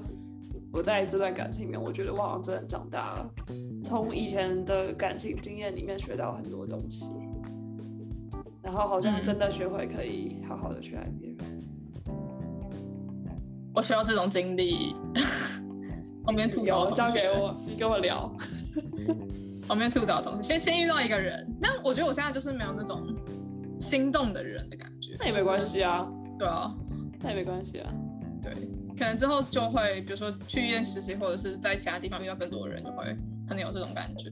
[0.72, 3.28] 我在这段感情里面，我觉得我好像真的长大了，
[3.84, 7.12] 从以前的感情经验里面学到很多东西，
[8.62, 11.38] 然后好像真的学会可以好好的去爱别人。
[13.74, 14.96] 我需要这种经历。
[16.24, 18.32] 旁边吐槽，交给我，你跟我聊。
[19.68, 23.16] 旁边吐槽的东西，先先遇到一个人，但我觉得我现在就是没有那种
[23.80, 25.16] 心动的人的感觉。
[25.18, 26.06] 那也没关系啊，
[26.38, 26.76] 对啊，
[27.22, 27.94] 那也没关系啊。
[28.42, 28.52] 对，
[28.98, 33.06] 可能之后就会，比如说去医院实习，或者是在其他地方遇到更多的人，就会
[33.48, 34.30] 可能有这种感觉。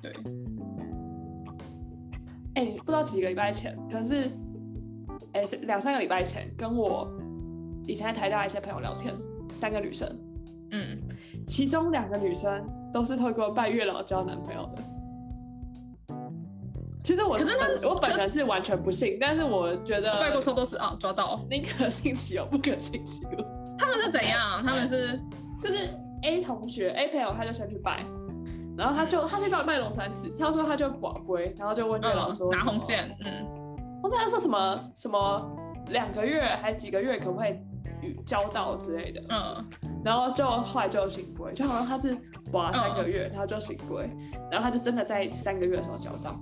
[0.00, 0.12] 对。
[2.54, 4.30] 哎、欸，不知道几个礼拜前，可能是
[5.32, 7.08] 哎两三个礼拜前，跟我
[7.86, 9.14] 以前在台大一些朋友聊天，
[9.54, 10.08] 三个女生。
[10.72, 10.98] 嗯，
[11.46, 14.82] 其中两个女生都是透过拜月老交男朋友的。
[17.04, 23.30] 其实我可是本我本人是完全不信，但是我觉得拜过托都是啊抓到，宁可信其有，不可信其无。
[23.76, 24.64] 他们是怎样？
[24.64, 25.20] 他们是
[25.60, 25.88] 就是
[26.22, 28.04] A 同学 A 朋友，他就先去拜，
[28.76, 33.46] 然后他就他先拜拜龙三次，他说他就寡归，然后就问月老说、嗯、拿红线，嗯，
[34.00, 35.50] 我跟他说什么什么
[35.88, 37.58] 两个月还几个月可不可以
[38.02, 39.64] 与交到之类的，嗯，
[40.04, 42.16] 然后就后来就行不归，就好像他是
[42.52, 44.10] 寡三个月，然后就行不归，
[44.50, 46.38] 然后他就真的在三个月的时候交到。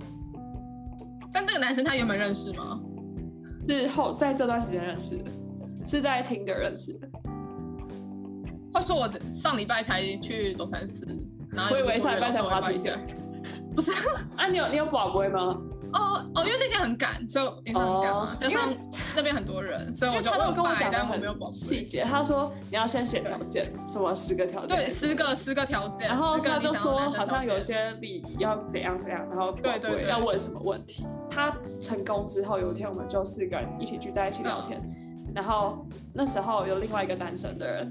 [1.31, 2.79] 但那个男生他原本认识吗？
[3.69, 5.31] 是后在这段时间认识的，
[5.85, 7.07] 是在 Tinder 认识的。
[8.73, 11.05] 话说我上礼拜才去龙山寺，
[11.51, 12.99] 然后我以为上礼拜才花钱。
[13.75, 13.91] 不是
[14.35, 15.57] 啊，你有你有宝贝吗？
[15.93, 18.73] 哦哦，因为那天很赶，所以也很赶嘛，加上
[19.15, 22.03] 那边很多人，所以我就跟我讲但我没有宝细节。
[22.03, 24.77] 他说你要先写条件，什么十个条件？
[24.77, 26.07] 对，十个十个条件。
[26.07, 31.05] 然后他就说好像有些礼仪要怎样怎样，然后对对要问什么问题。
[31.29, 34.79] 他成功之后，有一天我们就四个人一起聚在一起聊天，
[35.33, 37.89] 然后那时候有另外一个单身的人，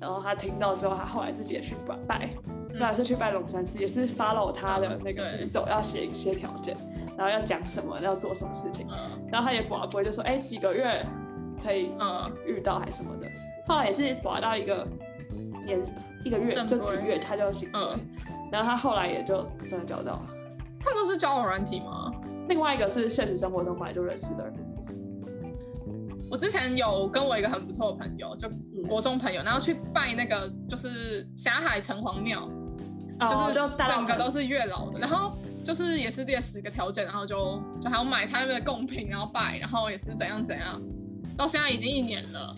[0.00, 1.76] 然后他听到之后，他后来自己也去
[2.06, 2.30] 拜，
[2.74, 6.76] 那是去拜龙山寺，也是 follow 他的那个步骤，要写一些条件。
[7.20, 11.04] 然后要讲什么，要做什么事情，嗯、然后他也不会就说，哎，几个月
[11.62, 11.92] 可以
[12.46, 13.28] 遇到还是什么的。
[13.28, 13.32] 嗯、
[13.66, 14.88] 后来也是保到一个
[15.66, 15.78] 年
[16.24, 18.00] 一个月就几个月他就行了，嗯、
[18.50, 20.22] 然后他后来也就真的交到了。
[20.82, 22.10] 他们都是交往软体吗？
[22.48, 24.54] 另外一个是现实生活中本来就认识的人。
[26.30, 28.48] 我之前有跟我一个很不错的朋友，就
[28.88, 32.48] 国中朋友，然后去拜那个就是霞海城隍庙，
[33.20, 35.36] 哦、就是整个都是月老的，然后。
[35.64, 40.80] 就是也是列十个条件，然后就就还要买他那边的贡品，然后拜，然后也是怎样怎样，
[41.36, 42.54] 到现在已经一年了。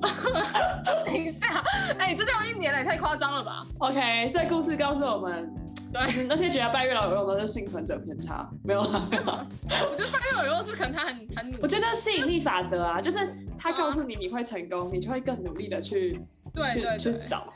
[1.04, 1.62] 等一下，
[1.98, 5.52] 哎、欸，这叫一年了，也太夸张了吧？OK，这故事告诉我们，
[5.92, 8.88] 对，那些觉得拜月老有用的是幸存者偏差，没有了。
[9.12, 11.62] 我觉得拜月老有用是可能他很很努力。
[11.62, 13.18] 我觉得吸引力法则啊，就是
[13.58, 16.18] 他告诉你你会成功，你就会更努力的去
[16.54, 17.52] 对对对去找。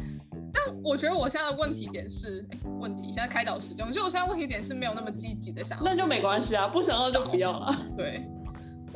[0.54, 2.46] 但我觉得我现在的问题点是，
[2.80, 7.74] 问题现在开导时间，我觉得我现在问题点是没有那么积极的想要，那就没关系啊，不想要就不要了。
[7.98, 8.24] 对，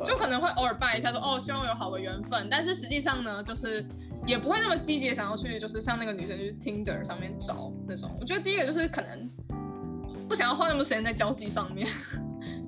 [0.05, 3.85] 就可能会偶尔拜一下说，说哦，希望有好的缘分，但是实际上呢，就是
[4.25, 8.17] 也不会那么积极的想要去，就是像那个女生去 Tinder 上面找那种。
[8.21, 9.31] 我觉得第一个就是可能
[10.29, 11.87] 不想要花那么多时间在交际上面，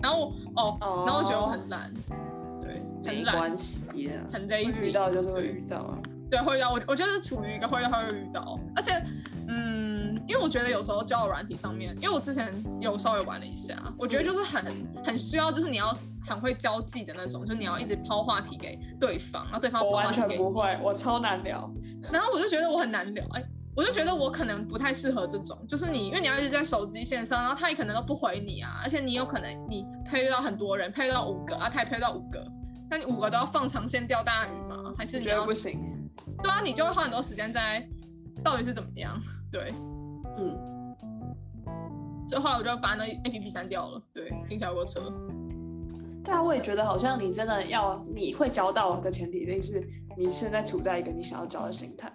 [0.02, 1.92] 然后哦，哦然后我觉得我很懒，
[2.60, 5.98] 对，很懒，没关系啊，很 lazy，遇到就是会遇到啊。
[6.30, 8.92] 对，会遇到我，我就是处于一个会遇到会遇到，而且，
[9.48, 14.64] 嗯，因为我觉得有时候交友软体上面，因为我之前有稍微玩了一下，我觉得就是很
[15.04, 15.92] 很需要，就是你要
[16.24, 21.68] 很会交际的那种，就是你要一直抛话题给对方，然后对方完全不会，我超难聊。
[22.12, 32.46] 然后我就觉得我很难聊，哎，我就觉得我可能不太适合这种，就是你，因为你要一直在手机线上，然后他也可能都不回你啊，而且你有可能你配遇到很多人，配遇到五个啊，他也配遇到五个，
[32.88, 34.76] 那你五个都要放长线钓大鱼吗？
[34.96, 35.89] 还是你觉得不行？
[36.42, 37.86] 对啊，你就会花很多时间在
[38.42, 39.20] 到底是怎么样？
[39.50, 39.74] 对，
[40.38, 40.58] 嗯，
[42.28, 44.02] 所以后来我就把那 APP 删掉了。
[44.12, 45.12] 对，听起来有车。
[46.24, 52.12] 对啊，我也觉得好像你真的要你会交到的前提，就是你现在处在一个你想要交的心态。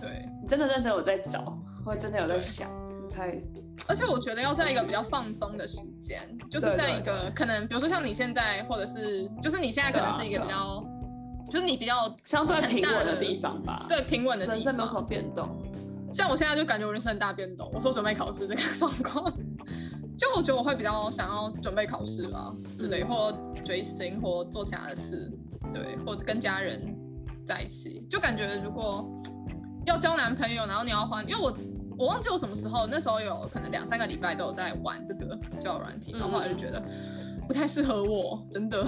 [0.00, 2.70] 对，你真的认真有在找，或真的有在想，
[3.02, 3.42] 你才。
[3.88, 6.20] 而且我觉得要在一个比较放松的时间，
[6.50, 10.84] 就是在一个可能，比如说像你现在，或者是就是你现在可能是一个比较。
[11.50, 15.48] 就是你比较相对平稳的地方吧，对，平稳的地方，人生没有什么变动。
[16.12, 17.70] 像我现在就感觉我人生很大变动。
[17.74, 19.32] 我说准备考试这个状况，
[20.16, 23.32] 就我觉得我会比较想要准备考试吧之类，或
[23.64, 25.30] 追星，或做其他的事，
[25.74, 26.80] 对，或跟家人
[27.44, 28.06] 在一起。
[28.08, 29.04] 就感觉如果
[29.84, 31.56] 要交男朋友，然后你要换，因为我
[31.98, 36.82] 我忘记我什么时候，那时候有可能两三个礼拜都有在玩这个交友软体，然后后来就觉得
[37.46, 38.86] 不太适合我，真的。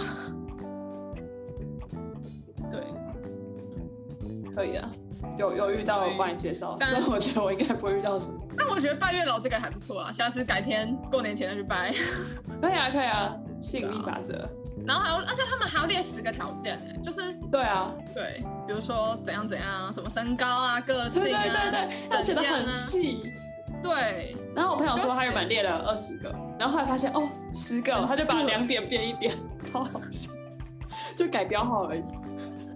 [2.70, 4.90] 对，可以啊，
[5.38, 8.34] 有有遇到我帮你介绍，但是我觉得我应该不会遇到什么。
[8.56, 11.92] 但我觉得拜月老这个还不错啊，下次改天过年前再去拜。
[12.60, 14.48] 可以啊，可以啊，吸引力法则。
[14.86, 23.32] 然后还有，而且他们还要列十个条件呢，就是对啊，对，比如说怎样怎样，什么身高啊、个性啊，对对对对，他写的很细。
[23.80, 30.32] 对，然后我朋友说他原本列了二十个，然后后来发现哦，十个，他就把两点变一点，超好笑，
[31.16, 32.02] 就改标号而已。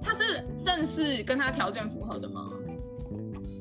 [0.02, 2.50] 他是认识跟他条件符合的吗？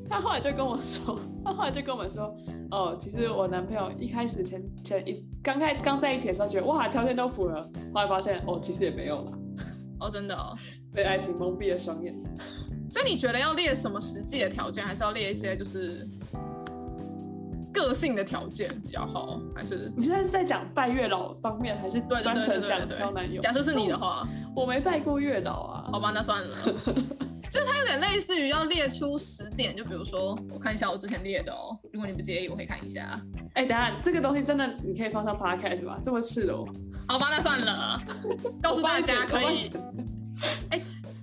[0.09, 2.35] 他后来就跟我说，他后来就跟我们说，
[2.71, 7.61] 哦，其实我男朋友一开始前前一刚开刚在一起的时候觉得哇条件都符合，
[7.93, 9.31] 后来发现哦其实也没有啦。
[10.01, 10.57] 哦真的哦，
[10.93, 12.13] 被爱情蒙蔽了双眼。
[12.89, 16.05] 所以你觉得要列什么实际的条件，还是要列一些就是
[17.73, 19.39] 个性的条件比较好？
[19.55, 23.41] 还是你现在是在讲拜月老方面，还是单纯讲挑男友？
[23.41, 25.89] 假设是你的话，我没拜过月老啊。
[25.91, 26.55] 好吧，那算了。
[27.51, 33.21] 就是它有点类似于要列出十点，就比如说我看一下我之前列的哦，如果你不介意，我可以看一下。
[33.55, 35.99] 哎、欸，等下这个东西真的你可以放上 podcast 吗？
[36.01, 36.65] 这么赤裸？
[37.07, 38.01] 好吧，那算了，
[38.63, 39.69] 告诉大家可以。
[40.69, 40.81] 哎。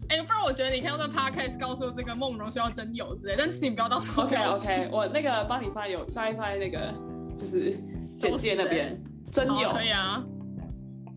[0.08, 4.22] 哎、欸，不然我觉得你可以用这 podcast 告诉这个梦蓉需要真友之类，但请不要到时候。
[4.22, 6.94] OK OK，我那个帮你发有发一发那个
[7.36, 7.76] 就是
[8.16, 8.98] 简介那边
[9.30, 10.24] 真友可以啊。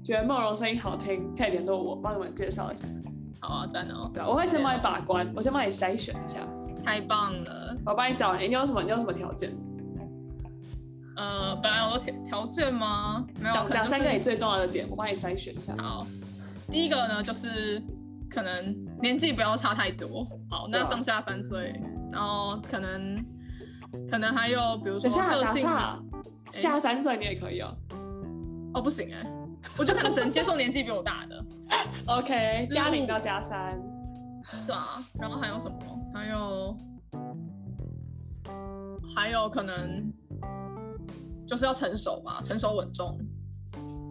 [0.03, 2.83] 觉得梦蓉声音好听，可以联络我，帮你们介绍一下。
[3.39, 4.11] 好啊，赞哦。
[4.13, 6.39] 对，我会先帮你把关，我先帮你筛选一下。
[6.83, 8.35] 太棒了，我帮你找。
[8.35, 8.83] 你有什么？
[8.83, 9.55] 你有什么条件？
[11.15, 13.25] 呃，本来有条条件吗？
[13.39, 13.53] 没有。
[13.53, 15.73] 讲讲三个你最重要的点，我帮你筛选一下。
[15.81, 16.05] 好，
[16.69, 17.81] 第一个呢就是。
[18.33, 21.77] 可能年纪不要差太多，好，那上下三岁，
[22.11, 23.23] 然后可能
[24.09, 25.67] 可能还有比如说个性，
[26.53, 27.75] 下三岁你也可以哦。
[28.73, 29.29] 哦，不行哎，
[29.77, 31.45] 我就可能只能接受年纪比我大的。
[32.07, 33.77] OK，加零到加三。
[34.65, 35.77] 对啊，然后还有什么？
[36.13, 36.77] 还有
[39.13, 40.11] 还有可能
[41.45, 43.19] 就是要成熟吧，成熟稳重。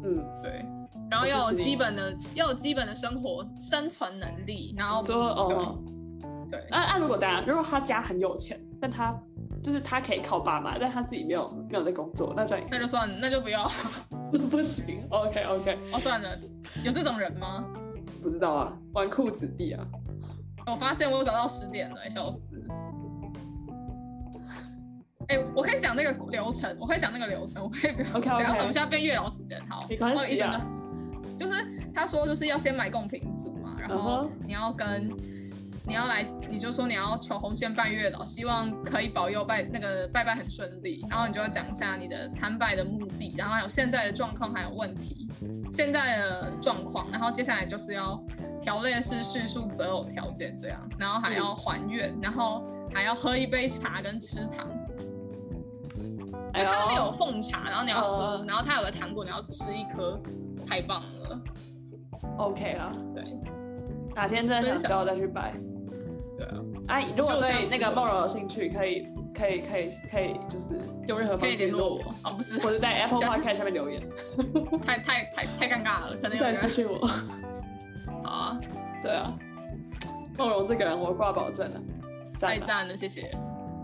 [0.05, 0.65] 嗯，对。
[1.11, 4.75] 然后要有基本的，要有基本的生活生存能力。
[4.79, 5.79] 然后说哦，
[6.51, 9.15] 对，那那如果大家如果他家很有钱，但他
[9.63, 13.69] 就是他可以靠爸妈，但他自己没有没有在工作，那就那就算，那就不要，
[14.51, 15.05] 不行。
[15.11, 16.39] OK OK，哦算了，
[16.85, 17.65] 有这种人吗？
[18.23, 19.85] 不知道啊，纨绔子弟啊。
[20.67, 22.39] 我发现我有找到十点了，笑死。
[25.29, 28.09] 哎、欸，我可以讲那个流程，我可以讲那个流程，我可以不要。
[28.17, 30.61] OK OK，我们现在变月老时间，好，没关系啊。
[31.41, 35.11] 就是他说，就是要先买贡品组嘛，然后你要跟
[35.87, 45.27] 你要来，你就说你要求红线拜月老，希望可以保佑拜那个拜拜很顺利，然后你就要讲一下你的参拜的目的，然后还有现在的状况还有问题，
[45.73, 48.23] 现在的状况，然后接下来就是要
[48.61, 52.63] 条列式叙述择偶条件这样，然后还要还愿，然后
[52.93, 54.69] 还要喝一杯茶跟吃糖，
[56.55, 60.21] 就他那边有奉茶，然后你要喝，然后他有个糖果你要吃一颗，
[60.67, 61.20] 太棒了。
[62.49, 63.25] OK 啦，对，
[64.15, 65.53] 哪天真的想叫我再去拜。
[66.37, 66.55] 对啊，
[66.89, 70.75] 哎、啊，如果对那个梦柔有兴趣，可以可以可以可以，就是
[71.07, 74.01] 用任何方式联络我，哦不是，或者在 Apple Podcast 下面留言。
[74.85, 76.57] 太太太太尴尬了，可能有人。
[76.57, 77.07] 私信我。
[78.25, 78.61] 好啊，
[79.03, 79.33] 对啊，
[80.39, 81.81] 梦柔这个人我挂保证了，
[82.41, 83.31] 太赞了，谢谢，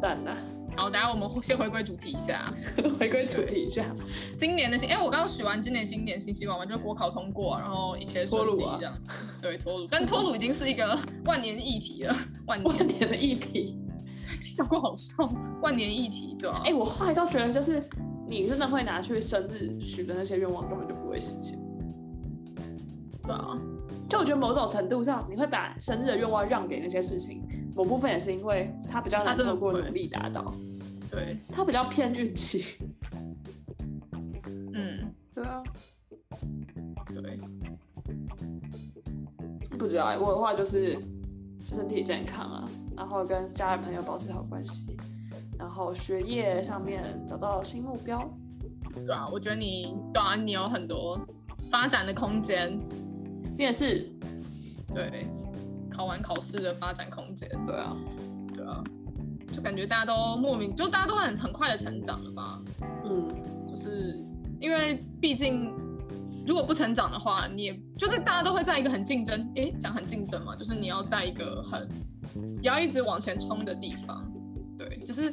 [0.01, 0.37] 赞了。
[0.77, 2.53] 好，等下我们先回归主题一下，
[2.99, 3.85] 回归主题一下。
[4.39, 9.09] 今年的新，哎、欸，我刚刚许完今年新年新希望嘛，就是国考通过，然后一切顺利这样子。
[9.41, 12.14] 对，脱鲁，但脱鲁已经是一个万年议题了，
[12.47, 13.79] 万年，万年的议题，
[14.41, 15.14] 小过好笑，
[15.62, 16.61] 万年议题，对啊。
[16.64, 17.83] 哎、欸，我后来倒觉得，就是
[18.29, 21.59] 你真的会拿去生日许的那些愿望，根本就不会实现。
[23.22, 23.59] 对啊，
[24.11, 27.43] 就我觉得某种程度上，你会把生日的愿望让给那些事情。
[27.77, 30.55] 某部分也是因为他比较难透过努力达到，
[31.11, 32.79] 对，他比较偏运气。
[34.72, 35.62] 嗯，对啊，
[37.09, 37.39] 对，
[39.79, 40.99] 不知道我的话就是
[41.61, 44.97] 身体健康啊，然后跟家人朋友保持好关系，
[45.59, 48.27] 然后学业上面找到新目标。
[49.05, 51.20] 对啊，我觉得你对、啊、你有很多
[51.70, 52.81] 发展的空间，
[53.59, 54.11] 你也是，
[54.94, 55.28] 对。
[55.97, 57.97] 考完考试的发展空间，对啊，
[58.52, 58.85] 对啊，
[59.51, 62.60] 就感觉大家都莫名，就大家都很很快的成长了吧？
[63.06, 63.27] 嗯，
[63.70, 64.14] 就是
[64.60, 65.73] 因为毕竟
[66.47, 71.89] 如果不成长的话，你也就是大家都会在一个很竞争，诶，讲很竞争嘛，就是你要在一个很
[72.60, 74.31] 要一直往前冲的地方，
[74.77, 75.32] 对，只是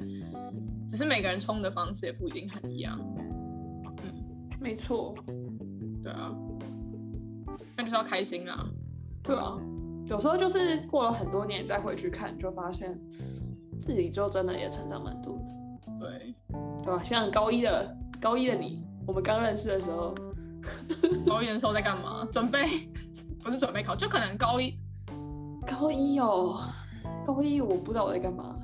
[0.88, 2.98] 只是每个人冲的方式也不一定很一样，
[4.02, 4.14] 嗯，
[4.61, 5.14] 没错，
[6.02, 6.34] 对啊，
[7.76, 8.65] 那就是要开心啦，
[9.22, 9.57] 对啊。
[10.08, 13.00] 有时候就是过了很多年再回去看，就发现
[13.82, 15.90] 自己就真的也成长蛮多的。
[16.00, 16.34] 对，
[16.84, 17.02] 对吧？
[17.04, 20.14] 像高一的高一的你，我们刚认识的时候，
[21.26, 22.28] 高一的时候在干嘛？
[22.32, 22.64] 准备
[23.42, 24.78] 不是准备考，就可能高一
[25.66, 26.60] 高一哦，
[27.26, 28.56] 高一我不知道我在干嘛，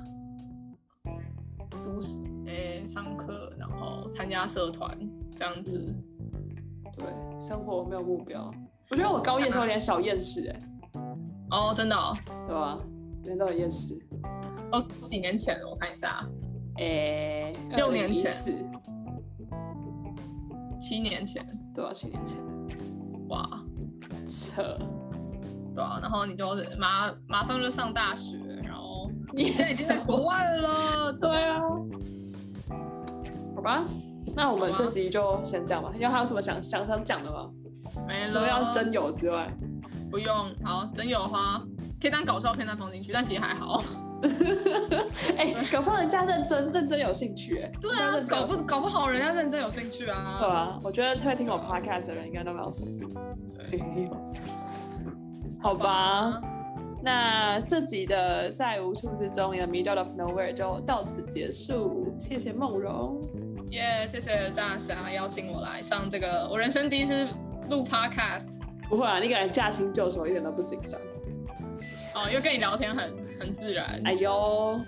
[1.70, 2.00] 读
[2.46, 4.96] 诶、欸、上课，然后参加社团
[5.36, 5.94] 这样子。
[6.98, 7.06] 对，
[7.40, 8.52] 生活没有目标。
[8.90, 10.60] 我觉得我高一的时候有点小厌世哎。
[11.50, 12.16] 哦，真的哦，
[12.46, 12.78] 对啊？
[13.24, 13.98] 人都很厌世。
[14.72, 16.24] 哦，几年前我看一下，
[16.78, 18.32] 诶、欸，六年前，
[20.80, 21.44] 七年前，
[21.74, 22.38] 对啊，七年前。
[23.28, 23.62] 哇，
[24.26, 24.76] 扯，
[25.74, 26.46] 对啊，然后你就
[26.78, 31.60] 马马上就上大学，然后你现在已经在国外了，对啊，
[33.54, 33.84] 好吧，
[34.34, 35.90] 那我们这集就先这样吧。
[35.94, 37.50] 因为还有什么想想想讲的吗？
[38.06, 39.52] 没了，除了要真友之外，
[40.10, 40.34] 不用。
[40.64, 41.62] 好，真有花
[42.00, 43.82] 可以当搞笑片段放进去，但其实还好。
[45.38, 47.72] 哎、欸，搞不好人家认真认真有兴趣哎、欸。
[47.80, 50.36] 对啊，搞不搞不好人家认真有兴趣啊。
[50.38, 53.08] 对啊，我觉得会听我 podcast 的人应该都没有深度。
[55.62, 56.38] 好吧，
[57.02, 62.14] 那这集的在无处之中，in the middle of nowhere 就到此结束。
[62.18, 63.18] 谢谢梦荣，
[63.70, 67.26] 耶，yeah, 谢谢大侠邀请我来上这个我人生第一次
[67.70, 68.59] 录 podcast。
[68.90, 71.00] 不会啊，你感觉驾轻就熟，一点都不紧张。
[72.12, 74.02] 哦，因为跟你聊天很很自然。
[74.04, 74.80] 哎呦。